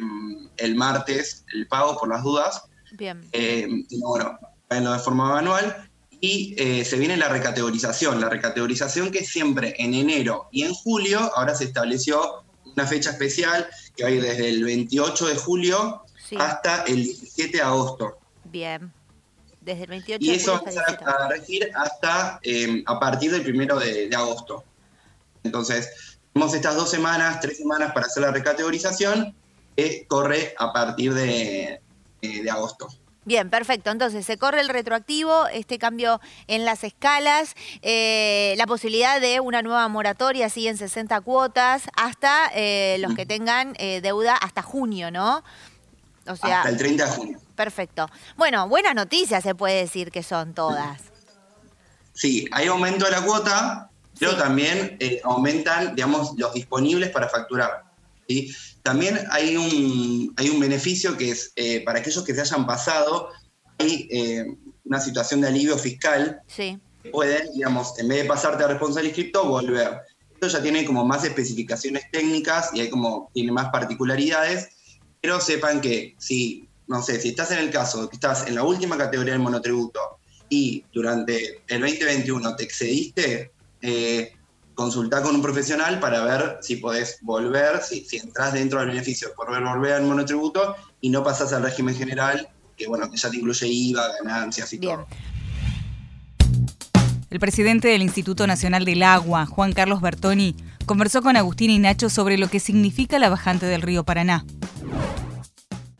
el 0.57 0.75
martes 0.77 1.45
el 1.53 1.67
pago 1.67 1.99
por 1.99 2.09
las 2.09 2.23
dudas. 2.23 2.63
Bien. 2.93 3.21
Eh, 3.33 3.69
bueno, 4.01 4.39
de 4.69 4.99
forma 5.01 5.29
manual. 5.29 5.89
Y 6.21 6.55
eh, 6.57 6.85
se 6.85 6.97
viene 6.99 7.17
la 7.17 7.29
recategorización. 7.29 8.21
La 8.21 8.29
recategorización 8.29 9.11
que 9.11 9.25
siempre 9.25 9.75
en 9.79 9.95
enero 9.95 10.49
y 10.53 10.63
en 10.63 10.73
julio, 10.73 11.19
ahora 11.35 11.55
se 11.55 11.65
estableció 11.65 12.45
una 12.77 12.87
fecha 12.87 13.11
especial 13.11 13.67
que 13.97 14.05
va 14.05 14.09
a 14.09 14.13
ir 14.13 14.23
desde 14.23 14.49
el 14.49 14.63
28 14.63 15.27
de 15.27 15.35
julio 15.35 16.03
Sí. 16.29 16.37
hasta 16.39 16.85
el 16.85 17.03
17 17.03 17.57
de 17.57 17.63
agosto. 17.63 18.19
Bien. 18.45 18.93
Desde 19.65 19.85
el 19.85 19.91
28 19.91 20.25
Y 20.25 20.29
de 20.29 20.35
eso 20.35 20.59
julio 20.59 20.75
va 20.77 20.83
hasta 20.83 20.93
el 20.93 20.99
17. 20.99 21.11
a 21.11 21.29
regir 21.29 21.71
hasta 21.75 22.41
eh, 22.43 22.83
a 22.87 22.99
partir 22.99 23.31
del 23.31 23.55
1 23.55 23.79
de, 23.79 24.09
de 24.09 24.17
agosto. 24.17 24.65
Entonces, 25.45 26.19
tenemos 26.33 26.55
estas 26.55 26.77
dos 26.77 26.91
semanas, 26.91 27.41
tres 27.41 27.59
semanas 27.59 27.93
para 27.93 28.07
hacer 28.07 28.23
la 28.23 28.31
recategorización, 28.31 29.35
que 29.77 30.07
corre 30.07 30.55
a 30.59 30.73
partir 30.73 31.15
de, 31.15 31.81
de 32.21 32.51
agosto. 32.51 32.89
Bien, 33.25 33.51
perfecto. 33.51 33.91
Entonces 33.91 34.27
se 34.27 34.37
corre 34.37 34.61
el 34.61 34.69
retroactivo, 34.69 35.47
este 35.49 35.79
cambio 35.79 36.21
en 36.49 36.65
las 36.65 36.83
escalas, 36.83 37.55
eh, 37.83 38.55
la 38.57 38.67
posibilidad 38.67 39.21
de 39.21 39.39
una 39.39 39.63
nueva 39.63 39.87
moratoria, 39.89 40.47
así 40.47 40.67
en 40.67 40.77
60 40.77 41.21
cuotas, 41.21 41.85
hasta 41.97 42.51
eh, 42.55 42.97
los 42.99 43.15
que 43.15 43.25
tengan 43.25 43.75
eh, 43.79 44.01
deuda 44.01 44.35
hasta 44.35 44.63
junio, 44.63 45.11
¿no? 45.11 45.45
O 46.27 46.37
sea, 46.37 46.59
hasta 46.59 46.71
el 46.71 46.79
30 46.79 47.05
de 47.05 47.11
junio. 47.11 47.41
Perfecto. 47.63 48.11
Bueno, 48.37 48.69
buenas 48.69 48.95
noticias 48.95 49.45
se 49.45 49.55
puede 49.55 49.77
decir 49.83 50.11
que 50.11 50.25
son 50.25 50.53
todas. 50.53 51.01
Sí, 52.13 52.49
hay 52.51 52.67
aumento 52.67 53.05
de 53.05 53.13
la 53.13 53.23
cuota, 53.23 53.89
pero 54.19 54.37
también 54.37 54.97
eh, 54.99 55.21
aumentan, 55.23 55.95
digamos, 55.95 56.33
los 56.37 56.53
disponibles 56.55 57.11
para 57.11 57.29
facturar. 57.29 57.85
¿sí? 58.29 58.53
También 58.83 59.17
hay 59.31 59.57
un, 59.57 60.35
hay 60.37 60.51
un 60.51 60.59
beneficio 60.59 61.17
que 61.17 61.31
es, 61.31 61.53
eh, 61.55 61.85
para 61.85 62.01
aquellos 62.01 62.25
que 62.25 62.35
se 62.35 62.41
hayan 62.41 62.67
pasado, 62.67 63.29
hay 63.79 64.09
eh, 64.11 64.45
una 64.85 64.99
situación 64.99 65.41
de 65.41 65.49
alivio 65.49 65.79
fiscal. 65.79 66.41
Sí. 66.49 66.81
Pueden, 67.13 67.53
digamos, 67.55 67.97
en 68.01 68.09
vez 68.09 68.25
de 68.25 68.29
pasarte 68.29 68.65
a 68.65 68.69
responsable 68.69 69.09
inscripto, 69.11 69.45
volver. 69.45 70.01
Esto 70.35 70.49
ya 70.49 70.63
tiene 70.63 70.85
como 70.85 71.05
más 71.05 71.25
especificaciones 71.25 72.11
técnicas 72.11 72.71
y 72.75 72.81
hay 72.81 72.91
como, 72.91 73.31
tiene 73.33 73.53
más 73.53 73.71
particularidades, 73.71 74.69
pero 75.21 75.41
sepan 75.41 75.81
que 75.81 76.17
si, 76.19 76.69
no 76.93 77.03
sé, 77.03 77.21
si 77.21 77.31
estás 77.31 77.51
en 77.51 77.59
el 77.59 77.71
caso 77.71 78.03
de 78.03 78.09
que 78.09 78.17
estás 78.17 78.47
en 78.47 78.55
la 78.55 78.63
última 78.63 78.99
categoría 78.99 79.33
del 79.33 79.43
monotributo 79.43 79.99
y 80.49 80.85
durante 80.93 81.63
el 81.67 81.81
2021 81.81 82.55
te 82.55 82.65
excediste, 82.65 83.51
eh, 83.81 84.35
consultá 84.75 85.23
con 85.23 85.35
un 85.35 85.43
profesional 85.43 85.99
para 85.99 86.23
ver 86.23 86.59
si 86.61 86.77
podés 86.77 87.19
volver, 87.23 87.83
si, 87.83 88.05
si 88.05 88.19
entras 88.19 88.53
dentro 88.53 88.79
del 88.81 88.91
beneficio 88.91 89.33
por 89.35 89.49
volver 89.49 89.95
al 89.95 90.03
monotributo 90.03 90.77
y 91.01 91.09
no 91.09 91.25
pasás 91.25 91.55
al 91.55 91.63
régimen 91.63 91.97
general, 91.97 92.47
que 92.77 92.87
bueno, 92.87 93.11
que 93.11 93.17
ya 93.17 93.31
te 93.31 93.39
incluye 93.39 93.67
IVA, 93.67 94.09
ganancias 94.23 94.71
y 94.75 94.79
todo. 94.79 95.07
El 97.31 97.41
presidente 97.41 97.89
del 97.89 98.03
Instituto 98.03 98.47
Nacional 98.47 98.85
del 98.85 99.03
Agua, 99.03 99.47
Juan 99.47 99.73
Carlos 99.73 100.03
Bertoni, 100.03 100.55
conversó 100.85 101.23
con 101.23 101.39
Agustín 101.39 101.71
y 101.71 101.79
Nacho 101.79 102.11
sobre 102.11 102.37
lo 102.37 102.49
que 102.49 102.61
significa 102.61 103.19
la 103.19 103.31
bajante 103.31 103.65
del 103.65 103.81
río 103.81 104.05
Paraná. 104.05 104.45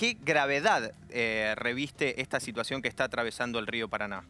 ¿Qué 0.03 0.19
gravedad 0.21 0.93
eh, 1.11 1.55
reviste 1.55 2.21
esta 2.21 2.41
situación 2.41 2.83
que 2.83 2.89
está 2.89 3.05
atravesando 3.05 3.61
el 3.61 3.69
río 3.69 3.89
Paraná? 3.89 4.25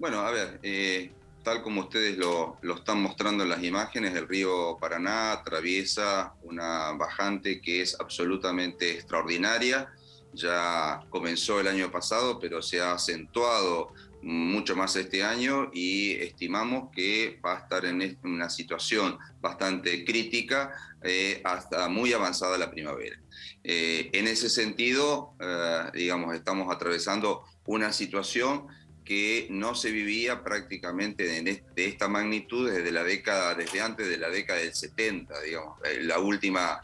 Bueno, 0.00 0.22
a 0.22 0.32
ver, 0.32 0.58
eh, 0.64 1.12
tal 1.44 1.62
como 1.62 1.82
ustedes 1.82 2.18
lo, 2.18 2.56
lo, 2.60 2.74
están 2.74 3.00
mostrando 3.00 3.44
en 3.44 3.50
las 3.50 3.62
imágenes, 3.62 4.12
el 4.16 4.26
río 4.26 4.76
Paraná 4.80 5.30
atraviesa 5.30 6.34
una 6.42 6.90
bajante 6.94 7.60
que 7.60 7.82
es 7.82 7.96
absolutamente 8.00 8.90
extraordinaria. 8.90 9.88
Ya 10.32 11.00
comenzó 11.10 11.60
el 11.60 11.68
año 11.68 11.88
pasado, 11.92 12.40
pero 12.40 12.60
se 12.60 12.80
ha 12.80 12.94
acentuado 12.94 13.92
mucho 14.22 14.76
más 14.76 14.96
este 14.96 15.22
año 15.22 15.70
y 15.72 16.12
estimamos 16.12 16.90
que 16.94 17.40
va 17.44 17.56
a 17.56 17.58
estar 17.60 17.84
en 17.84 18.18
una 18.22 18.50
situación 18.50 19.18
bastante 19.40 20.04
crítica 20.04 20.72
eh, 21.02 21.40
hasta 21.44 21.88
muy 21.88 22.12
avanzada 22.12 22.58
la 22.58 22.70
primavera. 22.70 23.18
Eh, 23.64 24.10
en 24.12 24.26
ese 24.26 24.50
sentido, 24.50 25.34
eh, 25.40 25.84
digamos, 25.94 26.34
estamos 26.34 26.74
atravesando 26.74 27.44
una 27.64 27.92
situación 27.92 28.66
que 29.04 29.48
no 29.50 29.74
se 29.74 29.90
vivía 29.90 30.44
prácticamente 30.44 31.24
de, 31.24 31.64
esta 31.76 32.06
magnitud 32.06 32.70
desde 32.70 32.92
la 32.92 33.02
década, 33.02 33.54
desde 33.54 33.80
antes 33.80 34.08
de 34.08 34.18
la 34.18 34.28
década 34.28 34.60
del 34.60 34.74
70, 34.74 35.40
digamos. 35.40 35.78
La 36.02 36.20
última 36.20 36.80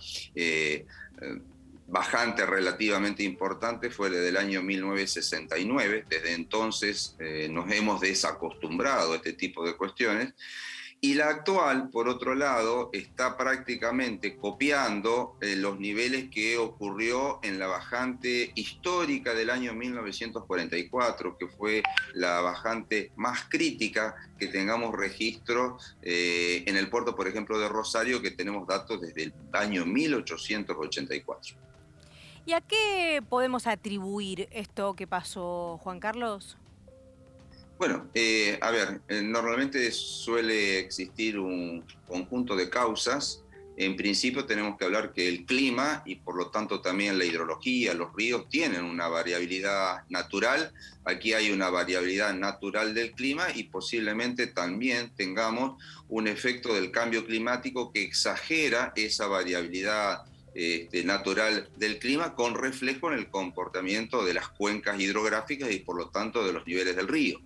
bajante 1.89 2.45
relativamente 2.47 3.23
importante 3.23 3.91
fue 3.91 4.11
la 4.11 4.19
del 4.19 4.37
año 4.37 4.63
1969. 4.63 6.07
Desde 6.09 6.33
entonces 6.35 7.17
nos 7.51 7.71
hemos 7.71 8.01
desacostumbrado 8.01 9.13
a 9.13 9.17
este 9.17 9.33
tipo 9.33 9.65
de 9.65 9.77
cuestiones. 9.77 10.35
Y 11.01 11.15
la 11.15 11.29
actual, 11.29 11.91
por 11.91 12.09
otro 12.09 12.35
lado, 12.35 12.89
está 12.93 13.37
prácticamente 13.37 14.37
copiando 14.37 15.37
eh, 15.43 15.55
los 15.55 15.79
niveles 15.79 16.31
que 16.31 16.57
ocurrió 16.57 17.39
en 17.43 17.59
la 17.59 17.67
bajante 17.67 18.51
histórica 18.55 19.35
del 19.35 19.51
año 19.51 19.75
1944, 19.75 21.37
que 21.37 21.49
fue 21.49 21.83
la 22.15 22.41
bajante 22.41 23.13
más 23.15 23.45
crítica 23.49 24.17
que 24.39 24.47
tengamos 24.47 24.97
registro 24.97 25.79
eh, 26.01 26.65
en 26.67 26.77
el 26.77 26.89
puerto, 26.89 27.15
por 27.15 27.29
ejemplo, 27.29 27.59
de 27.59 27.69
Rosario, 27.69 28.23
que 28.23 28.31
tenemos 28.31 28.67
datos 28.67 29.01
desde 29.01 29.25
el 29.25 29.35
año 29.53 29.85
1884. 29.85 31.66
¿Y 32.47 32.53
a 32.53 32.61
qué 32.61 33.25
podemos 33.29 33.67
atribuir 33.67 34.49
esto 34.53 34.95
que 34.95 35.09
pasó, 35.09 35.81
Juan 35.83 35.99
Carlos? 35.99 36.57
Bueno, 37.77 38.09
eh, 38.15 38.57
a 38.63 38.71
ver, 38.71 39.01
eh, 39.09 39.21
normalmente 39.21 39.91
suele 39.91 40.79
existir 40.79 41.41
un 41.41 41.85
conjunto 42.07 42.55
de 42.55 42.71
causas. 42.71 43.43
En 43.77 43.97
principio 43.97 44.47
tenemos 44.47 44.79
que 44.79 44.85
hablar 44.85 45.13
que 45.13 45.29
el 45.29 45.45
clima 45.45 46.03
y 46.07 46.15
por 46.15 46.37
lo 46.37 46.51
tanto 46.51 46.81
también 46.81 47.19
la 47.19 47.25
hidrología, 47.25 47.95
los 47.95 48.15
ríos 48.15 48.49
tienen 48.49 48.85
una 48.85 49.09
variabilidad 49.09 50.05
natural. 50.09 50.73
Aquí 51.05 51.33
hay 51.33 51.51
una 51.51 51.69
variabilidad 51.69 52.33
natural 52.33 52.95
del 52.95 53.11
clima 53.11 53.49
y 53.57 53.65
posiblemente 53.65 54.47
también 54.47 55.13
tengamos 55.17 55.83
un 56.09 56.29
efecto 56.29 56.73
del 56.75 56.93
cambio 56.93 57.27
climático 57.27 57.93
que 57.93 58.05
exagera 58.05 58.93
esa 58.95 59.27
variabilidad 59.27 60.23
este, 60.59 61.05
natural 61.05 61.69
del 61.77 61.99
clima 61.99 62.35
con 62.35 62.55
reflejo 62.55 63.13
en 63.13 63.19
el 63.19 63.29
comportamiento 63.29 64.25
de 64.25 64.33
las 64.33 64.49
cuencas 64.49 64.99
hidrográficas 64.99 65.71
y 65.71 65.81
por 65.81 65.99
lo 65.99 66.09
tanto 66.09 66.47
de 66.47 66.55
los 66.55 66.67
niveles 66.67 66.97
del 66.97 67.09
río. 67.09 67.43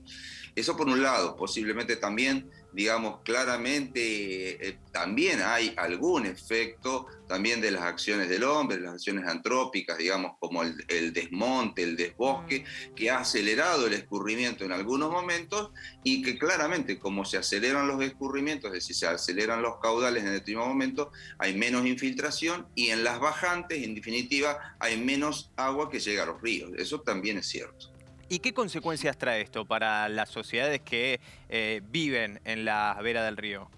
Eso 0.55 0.77
por 0.77 0.89
un 0.89 1.03
lado, 1.03 1.37
posiblemente 1.37 1.97
también, 1.97 2.51
digamos, 2.73 3.21
claramente 3.25 4.69
eh, 4.69 4.79
también 4.93 5.41
hay 5.43 5.75
algún 5.77 6.27
efecto 6.27 7.07
también 7.27 7.61
de 7.61 7.71
las 7.71 7.83
acciones 7.83 8.29
del 8.29 8.45
hombre, 8.45 8.81
las 8.81 8.95
acciones 8.95 9.27
antrópicas, 9.27 9.99
digamos, 9.99 10.33
como 10.41 10.63
el, 10.63 10.85
el, 10.89 11.13
desmonte, 11.13 11.83
el 11.83 11.97
desbosque, 11.97 12.65
mm. 12.65 12.95
que 12.95 13.11
ha 13.11 13.19
acelerado 13.19 13.87
el 13.87 13.93
escurrimiento 13.93 14.65
en 14.65 14.73
algunos 14.73 15.11
momentos 15.11 15.71
y 16.03 16.23
que 16.23 16.39
claramente 16.39 16.99
como 16.99 17.25
se 17.25 17.39
aceleran 17.39 17.87
los 17.87 18.03
escurrimientos, 18.03 18.69
es 18.69 18.75
decir, 18.75 18.97
se 18.97 19.07
aceleran 19.07 19.63
los 19.63 19.79
caudales 19.81 20.25
en 20.25 20.33
determinado 20.33 20.69
momento, 20.69 21.13
hay 21.39 21.57
menos 21.57 21.87
infiltración 21.87 22.67
y 22.75 22.89
en 22.89 23.05
las 23.05 23.21
bajantes, 23.21 23.83
en 23.83 23.95
definitiva, 23.95 24.77
hay 24.79 25.01
menos 25.01 25.53
agua 25.57 25.91
que 25.91 26.01
llega 26.01 26.25
a 26.25 26.27
los 26.27 26.41
ríos. 26.41 26.71
Eso 26.77 27.01
también 27.01 27.39
es 27.39 27.47
cierto. 27.47 27.90
¿Y 28.33 28.39
qué 28.39 28.55
consecuencias 28.55 29.19
trae 29.19 29.41
esto 29.41 29.67
para 29.67 30.09
las 30.09 30.31
sociedades 30.31 30.81
que 30.83 31.19
eh, 31.49 31.83
viven 31.91 32.41
en 32.45 32.65
la 32.65 32.97
vera 33.03 33.25
del 33.25 33.37
río? 33.37 33.69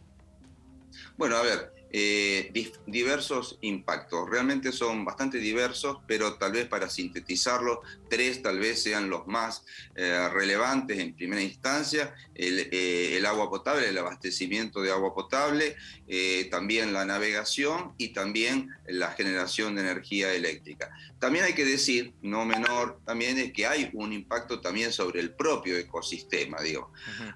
Bueno, 1.17 1.37
a 1.37 1.43
ver, 1.43 1.73
eh, 1.91 2.53
diversos 2.87 3.57
impactos. 3.63 4.29
Realmente 4.29 4.71
son 4.71 5.07
bastante 5.07 5.39
diversos, 5.39 6.01
pero 6.07 6.35
tal 6.35 6.53
vez 6.53 6.67
para 6.67 6.91
sintetizarlo, 6.91 7.81
tres 8.11 8.43
tal 8.43 8.59
vez 8.59 8.83
sean 8.83 9.09
los 9.09 9.27
más 9.27 9.65
eh, 9.95 10.29
relevantes 10.29 10.99
en 10.99 11.15
primera 11.15 11.41
instancia. 11.41 12.15
El, 12.35 13.25
agua 13.25 13.49
potable, 13.49 13.89
el 13.89 13.97
abastecimiento 13.97 14.83
de 14.83 14.91
agua 14.91 15.15
potable, 15.15 15.77
también 16.51 16.93
la 16.93 17.07
navegación 17.07 17.95
y 17.97 18.09
también 18.09 18.69
la 18.87 19.13
generación 19.13 19.77
de 19.77 19.81
energía 19.81 20.35
eléctrica. 20.35 20.91
También 21.23 21.45
hay 21.45 21.53
que 21.53 21.65
decir, 21.65 22.15
no 22.21 22.45
menor, 22.45 22.99
también 23.07 23.39
es 23.39 23.53
que 23.53 23.65
hay 23.65 23.89
un 23.93 24.13
impacto 24.13 24.61
también 24.61 24.93
sobre 24.93 25.21
el 25.21 25.31
propio 25.31 25.79
ecosistema, 25.79 26.61
digo. 26.61 26.91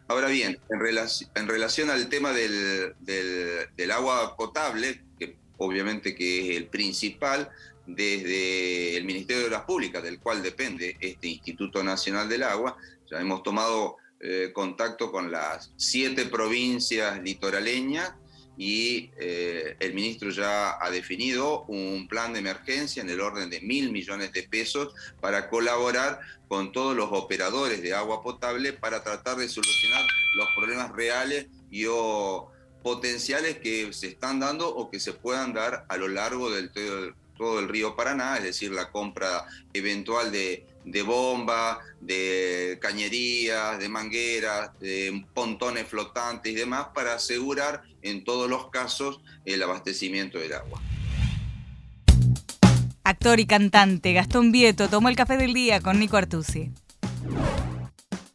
Ahora 0.08 0.26
bien, 0.26 0.58
en, 0.68 0.80
en, 1.36 1.46
relación 1.46 1.90
al 1.90 2.08
tema 2.08 2.32
del, 2.32 2.96
del, 2.98 3.68
del 3.76 3.90
agua 3.92 4.36
potable, 4.36 5.04
que 5.20 5.36
obviamente 5.58 6.16
que 6.16 6.50
es 6.50 6.56
el 6.56 6.66
principal, 6.66 7.48
desde 7.86 8.96
el 8.96 9.04
Ministerio 9.04 9.44
de 9.44 9.50
las 9.50 9.62
Públicas, 9.62 10.02
del 10.02 10.18
cual 10.18 10.42
depende 10.42 10.96
este 10.98 11.28
Instituto 11.28 11.84
Nacional 11.84 12.28
del 12.28 12.42
Agua, 12.42 12.76
ya 13.08 13.20
hemos 13.20 13.44
tomado 13.44 13.98
eh, 14.18 14.50
contacto 14.52 15.12
con 15.12 15.30
las 15.30 15.70
siete 15.76 16.26
provincias 16.26 17.22
litoraleñas 17.22 18.14
y 18.56 19.10
eh, 19.18 19.76
el 19.80 19.94
ministro 19.94 20.30
ya 20.30 20.76
ha 20.80 20.90
definido 20.90 21.64
un 21.64 22.08
plan 22.08 22.32
de 22.32 22.38
emergencia 22.38 23.02
en 23.02 23.10
el 23.10 23.20
orden 23.20 23.50
de 23.50 23.60
mil 23.60 23.92
millones 23.92 24.32
de 24.32 24.44
pesos 24.44 24.94
para 25.20 25.50
colaborar 25.50 26.20
con 26.48 26.72
todos 26.72 26.96
los 26.96 27.08
operadores 27.12 27.82
de 27.82 27.94
agua 27.94 28.22
potable 28.22 28.72
para 28.72 29.02
tratar 29.02 29.36
de 29.36 29.48
solucionar 29.48 30.04
los 30.36 30.48
problemas 30.56 30.92
reales 30.92 31.48
y 31.70 31.86
o 31.88 32.50
potenciales 32.82 33.58
que 33.58 33.92
se 33.92 34.08
están 34.08 34.40
dando 34.40 34.68
o 34.68 34.90
que 34.90 35.00
se 35.00 35.12
puedan 35.12 35.52
dar 35.52 35.84
a 35.88 35.96
lo 35.96 36.08
largo 36.08 36.50
del 36.50 36.70
todo 37.36 37.60
el 37.60 37.68
río 37.68 37.96
Paraná, 37.96 38.38
es 38.38 38.44
decir, 38.44 38.72
la 38.72 38.90
compra 38.90 39.44
eventual 39.74 40.32
de, 40.32 40.66
bomba, 41.02 41.80
de 42.00 42.78
cañerías, 42.80 43.78
de 43.78 43.88
mangueras, 43.88 44.70
de 44.78 45.24
pontones 45.34 45.86
flotantes 45.86 46.52
y 46.52 46.54
demás, 46.54 46.88
para 46.94 47.14
asegurar 47.14 47.82
en 48.02 48.24
todos 48.24 48.48
los 48.48 48.70
casos 48.70 49.20
el 49.44 49.62
abastecimiento 49.62 50.38
del 50.38 50.54
agua. 50.54 50.80
Actor 53.04 53.38
y 53.38 53.46
cantante 53.46 54.12
Gastón 54.12 54.50
Vieto 54.50 54.88
tomó 54.88 55.08
el 55.08 55.16
café 55.16 55.36
del 55.36 55.54
día 55.54 55.80
con 55.80 56.00
Nico 56.00 56.16
Artusi. 56.16 56.72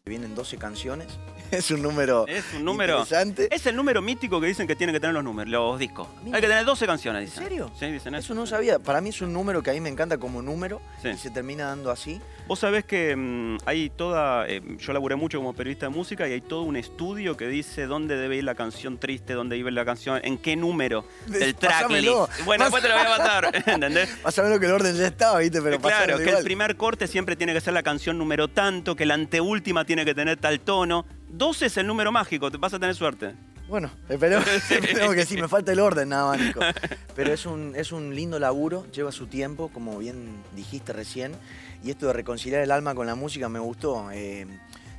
Vienen 0.05 0.35
12 0.35 0.57
canciones 0.57 1.07
es 1.51 1.71
un 1.71 1.81
número 1.81 2.25
Es 2.27 2.45
un 2.55 2.65
número 2.65 2.99
interesante. 2.99 3.47
Es 3.53 3.65
el 3.65 3.75
número 3.75 4.01
mítico 4.01 4.39
que 4.41 4.47
dicen 4.47 4.67
que 4.67 4.75
tienen 4.75 4.93
que 4.93 4.99
tener 4.99 5.13
los 5.13 5.23
números, 5.23 5.51
los 5.51 5.79
discos. 5.79 6.07
Hay 6.25 6.41
que 6.41 6.47
tener 6.47 6.65
12 6.65 6.85
canciones, 6.85 7.21
dicen. 7.21 7.43
¿En 7.43 7.49
serio? 7.49 7.71
Sí, 7.77 7.91
dicen 7.91 8.15
eso. 8.15 8.25
Eso 8.25 8.33
no 8.33 8.45
sabía. 8.45 8.79
Para 8.79 9.01
mí 9.01 9.09
es 9.09 9.21
un 9.21 9.33
número 9.33 9.61
que 9.61 9.71
a 9.71 9.73
mí 9.73 9.81
me 9.81 9.89
encanta 9.89 10.17
como 10.17 10.41
número 10.41 10.81
y 11.03 11.17
se 11.17 11.29
termina 11.29 11.65
dando 11.65 11.91
así. 11.91 12.21
Vos 12.47 12.59
sabés 12.59 12.83
que 12.83 13.15
mm, 13.15 13.57
hay 13.65 13.89
toda. 13.89 14.47
Eh, 14.47 14.61
yo 14.77 14.93
laburé 14.93 15.15
mucho 15.15 15.37
como 15.37 15.53
periodista 15.53 15.85
de 15.85 15.91
música 15.91 16.27
y 16.27 16.33
hay 16.33 16.41
todo 16.41 16.63
un 16.63 16.75
estudio 16.75 17.37
que 17.37 17.47
dice 17.47 17.85
dónde 17.85 18.17
debe 18.17 18.37
ir 18.37 18.43
la 18.43 18.55
canción 18.55 18.97
triste, 18.97 19.33
dónde 19.33 19.57
iba 19.57 19.71
la 19.71 19.85
canción, 19.85 20.19
en 20.23 20.37
qué 20.37 20.55
número 20.55 21.05
del 21.27 21.55
tracklist. 21.55 22.43
Bueno, 22.45 22.65
después 22.65 22.83
te 22.83 22.89
lo 22.89 22.95
voy 22.95 23.05
a 23.05 23.09
matar, 23.09 23.63
¿entendés? 23.67 24.09
Pásame 24.21 24.59
que 24.59 24.65
el 24.65 24.71
orden 24.71 24.95
ya 24.95 25.07
estaba, 25.07 25.39
¿viste? 25.39 25.61
Pero 25.61 25.79
Claro, 25.79 26.17
que 26.17 26.29
el 26.29 26.43
primer 26.43 26.75
corte 26.75 27.07
siempre 27.07 27.35
tiene 27.35 27.53
que 27.53 27.61
ser 27.61 27.73
la 27.73 27.83
canción 27.83 28.17
número 28.17 28.47
tanto, 28.47 28.95
que 28.95 29.05
la 29.05 29.13
anteúltima 29.13 29.85
tiene 29.85 30.05
que 30.05 30.13
tener 30.13 30.37
tal 30.37 30.59
tono. 30.59 31.05
12 31.31 31.65
es 31.65 31.77
el 31.77 31.87
número 31.87 32.11
mágico, 32.11 32.51
te 32.51 32.57
vas 32.57 32.73
a 32.73 32.79
tener 32.79 32.95
suerte. 32.95 33.35
Bueno, 33.71 33.89
esperemos, 34.09 34.45
que 35.15 35.25
sí, 35.25 35.37
me 35.37 35.47
falta 35.47 35.71
el 35.71 35.79
orden 35.79 36.09
nada 36.09 36.25
más, 36.25 36.41
Nico. 36.41 36.59
Pero 37.15 37.31
es 37.31 37.45
un, 37.45 37.73
es 37.75 37.93
un 37.93 38.13
lindo 38.13 38.37
laburo, 38.37 38.85
lleva 38.91 39.13
su 39.13 39.27
tiempo, 39.27 39.69
como 39.69 39.97
bien 39.97 40.43
dijiste 40.55 40.91
recién, 40.91 41.33
y 41.81 41.89
esto 41.89 42.07
de 42.07 42.13
reconciliar 42.13 42.61
el 42.61 42.71
alma 42.71 42.93
con 42.93 43.07
la 43.07 43.15
música 43.15 43.47
me 43.47 43.59
gustó. 43.59 44.11
Eh, 44.11 44.45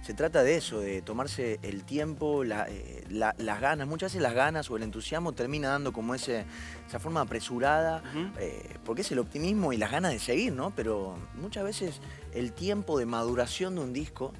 se 0.02 0.14
trata 0.14 0.42
de 0.42 0.56
eso, 0.56 0.80
de 0.80 1.02
tomarse 1.02 1.60
el 1.62 1.84
tiempo, 1.84 2.44
eh, 2.44 3.04
las 3.08 3.60
ganas. 3.60 3.86
Muchas 3.86 4.10
veces 4.12 4.22
las 4.22 4.34
ganas 4.34 4.70
o 4.70 4.76
el 4.78 4.82
entusiasmo 4.84 5.32
termina 5.32 5.68
dando 5.68 5.92
como 5.92 6.14
ese, 6.14 6.46
esa 6.88 6.98
forma 6.98 7.20
apresurada, 7.20 8.02
eh, 8.40 8.78
porque 8.86 9.02
es 9.02 9.12
el 9.12 9.18
optimismo 9.20 9.74
y 9.74 9.76
las 9.76 9.92
ganas 9.92 10.12
de 10.12 10.18
seguir, 10.18 10.54
¿no? 10.54 10.72
Pero 10.74 11.16
muchas 11.34 11.62
veces 11.62 12.00
el 12.32 12.52
tiempo 12.52 12.98
de 12.98 13.04
maduración 13.04 13.74
de 13.74 13.80
un 13.82 13.92
disco 13.92 14.32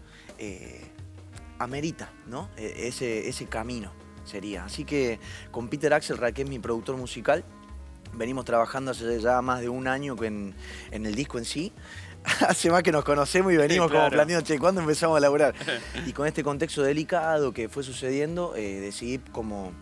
amerita, 1.63 2.13
¿no? 2.27 2.49
E, 2.57 2.89
ese, 2.89 3.29
ese 3.29 3.47
camino 3.47 3.93
sería. 4.25 4.65
Así 4.65 4.85
que 4.85 5.19
con 5.51 5.69
Peter 5.69 5.93
Axel, 5.95 6.19
que 6.35 6.43
es 6.43 6.49
mi 6.49 6.59
productor 6.59 6.97
musical, 6.97 7.45
venimos 8.15 8.45
trabajando 8.45 8.91
hace 8.91 9.21
ya 9.21 9.43
más 9.43 9.61
de 9.61 9.69
un 9.69 9.89
año 9.89 10.17
en, 10.23 10.55
en 10.91 11.07
el 11.07 11.15
disco 11.15 11.39
en 11.39 11.45
sí. 11.45 11.73
hace 12.49 12.71
más 12.71 12.83
que 12.83 12.93
nos 12.93 13.05
conocemos 13.05 13.53
y 13.53 13.57
venimos 13.57 13.91
como 13.91 14.09
planeando, 14.09 14.47
che, 14.47 14.59
¿cuándo 14.59 14.81
empezamos 14.81 15.17
a 15.17 15.21
laburar? 15.21 15.55
y 16.07 16.13
con 16.13 16.27
este 16.27 16.43
contexto 16.43 16.83
delicado 16.83 17.53
que 17.53 17.69
fue 17.69 17.83
sucediendo, 17.83 18.55
eh, 18.57 18.81
decidí 18.81 19.19
como, 19.19 19.73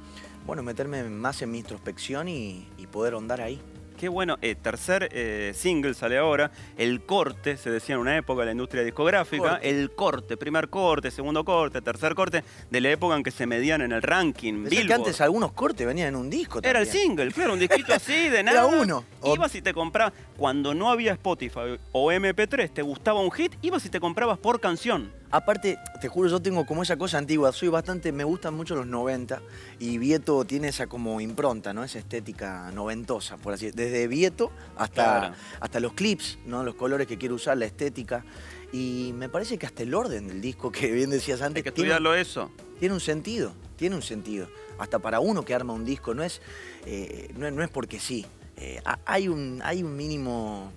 bueno, 0.47 0.63
meterme 0.63 1.05
más 1.05 1.43
en 1.43 1.51
mi 1.51 1.59
introspección 1.59 2.29
y, 2.29 2.69
y 2.79 2.87
poder 2.87 3.15
ahondar 3.15 3.41
ahí. 3.41 3.61
Qué 4.01 4.09
bueno, 4.09 4.39
eh, 4.41 4.55
tercer 4.55 5.11
eh, 5.13 5.53
single 5.55 5.93
sale 5.93 6.17
ahora, 6.17 6.51
el 6.79 7.03
corte, 7.03 7.59
se 7.59 7.71
decía 7.71 7.97
en 7.97 8.01
una 8.01 8.17
época 8.17 8.41
de 8.41 8.47
la 8.47 8.53
industria 8.53 8.83
discográfica, 8.83 9.57
el 9.63 9.91
corte, 9.91 10.39
primer 10.39 10.71
corte, 10.71 11.11
segundo 11.11 11.45
corte, 11.45 11.83
tercer 11.83 12.15
corte, 12.15 12.43
de 12.71 12.81
la 12.81 12.93
época 12.93 13.15
en 13.15 13.23
que 13.23 13.31
se 13.31 13.45
medían 13.45 13.83
en 13.83 13.93
el 13.93 14.01
ranking. 14.01 14.65
que 14.65 14.95
antes 14.95 15.21
algunos 15.21 15.53
cortes 15.53 15.87
venían 15.87 16.09
en 16.09 16.17
un 16.17 16.31
disco 16.31 16.61
Era 16.63 16.81
el 16.81 16.87
single, 16.87 17.31
claro, 17.31 17.53
un 17.53 17.59
disquito 17.59 17.93
así 17.93 18.31
de 18.31 18.43
nada. 18.43 18.61
Era 18.61 18.75
uno. 18.75 19.05
Ibas 19.23 19.55
y 19.55 19.61
te 19.61 19.75
comprabas, 19.75 20.15
cuando 20.39 20.73
no 20.73 20.91
había 20.91 21.13
Spotify 21.13 21.79
o 21.93 22.11
MP3, 22.11 22.73
te 22.73 22.81
gustaba 22.81 23.21
un 23.21 23.31
hit, 23.31 23.53
ibas 23.61 23.85
y 23.85 23.91
te 23.91 24.01
comprabas 24.01 24.39
por 24.39 24.61
canción. 24.61 25.13
Aparte, 25.33 25.79
te 26.01 26.09
juro, 26.09 26.29
yo 26.29 26.41
tengo 26.41 26.67
como 26.67 26.83
esa 26.83 26.97
cosa 26.97 27.19
antigua, 27.19 27.53
soy 27.53 27.69
bastante, 27.69 28.11
me 28.11 28.25
gustan 28.25 28.55
mucho 28.55 28.75
los 28.75 28.87
90 28.87 29.41
y 29.79 29.99
Vieto 29.99 30.45
tiene 30.45 30.69
esa 30.69 30.89
como 30.89 31.21
impronta, 31.21 31.73
¿no? 31.73 31.85
Esa 31.85 32.01
estética 32.01 32.73
noventosa, 32.73 33.37
por 33.37 33.53
así 33.53 33.71
decirlo. 33.71 33.90
Desde 33.91 34.09
Vieto 34.09 34.53
hasta, 34.77 35.35
hasta 35.61 35.81
los 35.81 35.93
clips, 35.93 36.39
¿no? 36.47 36.63
Los 36.63 36.75
colores 36.75 37.07
que 37.07 37.19
quiero 37.19 37.35
usar, 37.35 37.57
la 37.59 37.67
estética. 37.67 38.25
Y 38.73 39.13
me 39.17 39.29
parece 39.29 39.59
que 39.59 39.67
hasta 39.67 39.83
el 39.83 39.95
orden 39.95 40.29
del 40.29 40.41
disco, 40.41 40.71
que 40.71 40.91
bien 40.93 41.11
decías 41.11 41.43
antes. 41.43 41.59
Hay 41.59 41.63
que 41.65 41.69
estudiarlo 41.71 42.15
eso. 42.15 42.51
Tiene 42.79 42.95
un 42.95 43.01
sentido, 43.01 43.53
tiene 43.77 43.97
un 43.97 44.03
sentido. 44.03 44.49
Hasta 44.79 44.99
para 44.99 45.21
uno 45.21 45.45
que 45.45 45.55
arma 45.55 45.73
un 45.73 45.85
disco, 45.85 46.15
no 46.15 46.23
es, 46.23 46.41
eh, 46.87 47.33
no, 47.37 47.63
es 47.63 47.71
porque 47.71 47.99
sí. 47.99 48.25
Eh, 48.57 48.81
hay, 49.07 49.29
un, 49.29 49.61
hay 49.65 49.83
un 49.83 49.97
mínimo, 49.97 50.73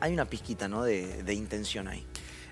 hay 0.00 0.12
una 0.12 0.26
pizquita 0.26 0.68
¿no? 0.68 0.84
de, 0.84 1.22
de 1.22 1.34
intención 1.34 1.88
ahí. 1.88 2.06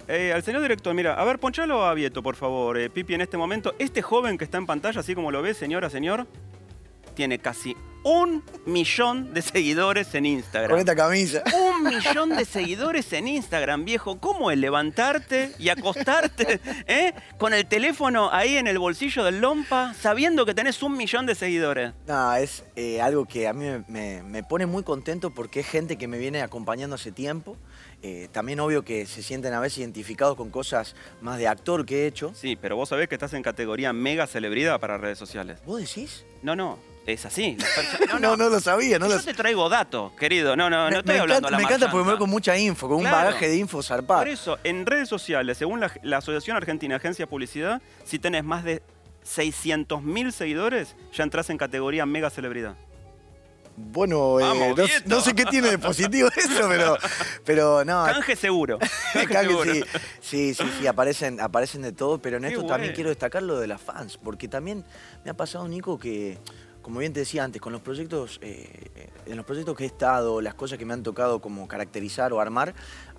Eh, 0.08 0.32
al 0.32 0.42
señor 0.42 0.62
director, 0.62 0.92
mira, 0.94 1.14
a 1.14 1.24
ver, 1.24 1.38
ponchalo 1.38 1.84
a 1.84 1.94
Vieto, 1.94 2.22
por 2.22 2.34
favor, 2.34 2.76
eh, 2.76 2.90
Pipi, 2.90 3.14
en 3.14 3.20
este 3.20 3.36
momento. 3.36 3.74
Este 3.78 4.02
joven 4.02 4.36
que 4.36 4.44
está 4.44 4.58
en 4.58 4.66
pantalla, 4.66 5.00
así 5.00 5.14
como 5.14 5.30
lo 5.30 5.42
ve, 5.42 5.54
señora, 5.54 5.88
señor, 5.88 6.26
tiene 7.14 7.38
casi 7.38 7.76
un 8.04 8.42
millón 8.66 9.32
de 9.32 9.42
seguidores 9.42 10.14
en 10.14 10.26
Instagram. 10.26 10.70
Con 10.70 10.80
esta 10.80 10.96
camisa. 10.96 11.42
Un 11.54 11.84
millón 11.84 12.30
de 12.30 12.44
seguidores 12.44 13.12
en 13.12 13.28
Instagram, 13.28 13.84
viejo. 13.84 14.18
¿Cómo 14.18 14.50
es 14.50 14.58
levantarte 14.58 15.52
y 15.58 15.68
acostarte 15.68 16.60
eh, 16.86 17.14
con 17.38 17.54
el 17.54 17.66
teléfono 17.66 18.30
ahí 18.32 18.56
en 18.56 18.66
el 18.66 18.78
bolsillo 18.78 19.24
del 19.24 19.40
lompa, 19.40 19.94
sabiendo 19.94 20.44
que 20.44 20.54
tenés 20.54 20.82
un 20.82 20.96
millón 20.96 21.26
de 21.26 21.34
seguidores? 21.34 21.92
No, 22.06 22.34
es 22.34 22.64
eh, 22.76 23.00
algo 23.00 23.26
que 23.26 23.48
a 23.48 23.52
mí 23.52 23.66
me, 23.88 24.42
pone 24.44 24.66
muy 24.66 24.82
contento 24.82 25.30
porque 25.30 25.60
es 25.60 25.66
gente 25.66 25.96
que 25.96 26.08
me 26.08 26.18
viene 26.18 26.42
acompañando 26.42 26.96
hace 26.96 27.12
tiempo. 27.12 27.56
Eh, 28.04 28.28
también 28.32 28.58
obvio 28.58 28.84
que 28.84 29.06
se 29.06 29.22
sienten 29.22 29.52
a 29.54 29.60
veces 29.60 29.78
identificados 29.78 30.36
con 30.36 30.50
cosas 30.50 30.96
más 31.20 31.38
de 31.38 31.46
actor 31.46 31.86
que 31.86 32.02
he 32.02 32.06
hecho. 32.06 32.32
Sí, 32.34 32.56
pero 32.60 32.74
vos 32.74 32.88
sabés 32.88 33.08
que 33.08 33.14
estás 33.14 33.32
en 33.34 33.42
categoría 33.42 33.92
mega 33.92 34.26
celebridad 34.26 34.80
para 34.80 34.98
redes 34.98 35.18
sociales. 35.18 35.60
¿Vos 35.64 35.80
decís? 35.80 36.24
No, 36.42 36.56
no. 36.56 36.91
Es 37.06 37.26
así. 37.26 37.56
No, 38.08 38.18
no, 38.18 38.36
no, 38.36 38.48
lo 38.48 38.60
sabía. 38.60 38.98
No 38.98 39.08
yo 39.08 39.20
te 39.20 39.32
traigo 39.32 39.68
datos, 39.68 40.12
querido. 40.12 40.54
No, 40.54 40.68
no, 40.68 40.90
no 40.90 40.98
estoy 40.98 41.16
hablando 41.16 41.48
encanta, 41.48 41.56
Me 41.56 41.62
encanta 41.62 41.90
porque 41.90 42.04
me 42.04 42.10
veo 42.10 42.18
con 42.18 42.30
mucha 42.30 42.56
info, 42.58 42.88
con 42.88 42.98
un 42.98 43.04
bagaje 43.04 43.48
de 43.48 43.56
info 43.56 43.82
zarpado. 43.82 44.20
Por 44.20 44.28
eso, 44.28 44.58
en 44.64 44.84
redes 44.84 45.08
sociales, 45.08 45.56
según 45.56 45.80
la, 45.80 46.16
Asociación 46.16 46.56
Argentina 46.56 46.94
de 46.94 46.96
Agencia 46.96 47.24
de 47.24 47.26
Publicidad, 47.28 47.80
si 48.04 48.18
tenés 48.18 48.44
más 48.44 48.64
de 48.64 48.82
600.000 49.24 50.30
seguidores, 50.30 50.94
ya 51.12 51.24
entras 51.24 51.48
en 51.50 51.58
categoría 51.58 52.04
mega 52.04 52.28
celebridad. 52.28 52.76
Bueno, 53.74 54.38
eh, 54.38 54.86
no, 55.06 55.20
sé 55.22 55.34
qué 55.34 55.46
tiene 55.46 55.70
de 55.70 55.78
positivo 55.78 56.28
eso, 56.36 56.68
pero, 56.68 56.98
pero 57.44 57.84
no. 57.84 58.04
Canje 58.12 58.36
seguro. 58.36 58.78
Canje, 59.28 59.84
Sí, 60.20 60.54
sí, 60.54 60.64
sí, 60.78 60.86
aparecen, 60.86 61.40
aparecen 61.40 61.80
de 61.80 61.92
todo, 61.92 62.18
pero 62.20 62.36
en 62.36 62.44
esto 62.44 62.66
también 62.66 62.92
quiero 62.92 63.08
destacar 63.08 63.42
lo 63.42 63.58
de 63.58 63.66
las 63.66 63.80
fans, 63.80 64.18
porque 64.22 64.46
también 64.46 64.84
me 65.24 65.30
ha 65.30 65.34
pasado, 65.34 65.66
Nico, 65.66 65.98
que 65.98 66.38
como 66.82 66.98
bien 66.98 67.12
te 67.12 67.20
decía 67.20 67.44
antes, 67.44 67.62
con 67.62 67.72
los 67.72 67.80
proyectos, 67.80 68.38
eh, 68.42 69.10
en 69.26 69.36
los 69.36 69.46
proyectos 69.46 69.76
que 69.76 69.84
he 69.84 69.86
estado, 69.86 70.40
las 70.40 70.54
cosas 70.54 70.78
que 70.78 70.84
me 70.84 70.92
han 70.92 71.02
tocado 71.02 71.40
como 71.40 71.66
caracterizar 71.68 72.32
o 72.32 72.40
armar, 72.40 72.74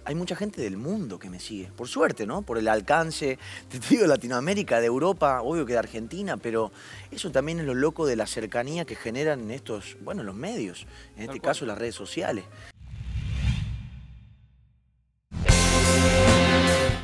hay 0.06 0.16
mucha 0.16 0.36
gente 0.36 0.62
del 0.62 0.78
mundo 0.78 1.18
que 1.18 1.30
me 1.30 1.40
sigue. 1.40 1.72
Por 1.76 1.88
suerte, 1.88 2.26
¿no? 2.28 2.42
Por 2.42 2.58
el 2.58 2.68
alcance, 2.68 3.40
te 3.70 3.80
digo, 3.90 4.04
de 4.04 4.10
Latinoamérica, 4.10 4.80
de 4.80 4.88
Europa, 4.88 5.42
obvio 5.42 5.66
que 5.66 5.74
de 5.74 5.80
Argentina, 5.80 6.38
pero 6.38 6.72
eso 7.12 7.32
también 7.32 7.60
es 7.60 7.66
lo 7.66 7.74
loco 7.74 8.06
de 8.06 8.16
la 8.16 8.28
cercanía 8.28 8.86
que 8.86 8.96
generan 8.96 9.50
estos, 9.52 9.98
bueno, 10.02 10.24
los 10.24 10.36
medios, 10.36 10.86
en 11.18 11.24
este 11.24 11.40
caso 11.40 11.66
las 11.66 11.78
redes 11.78 11.96
sociales. 11.96 12.46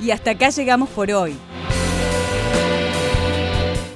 Y 0.01 0.11
hasta 0.11 0.31
acá 0.31 0.49
llegamos 0.49 0.89
por 0.89 1.11
hoy. 1.11 1.37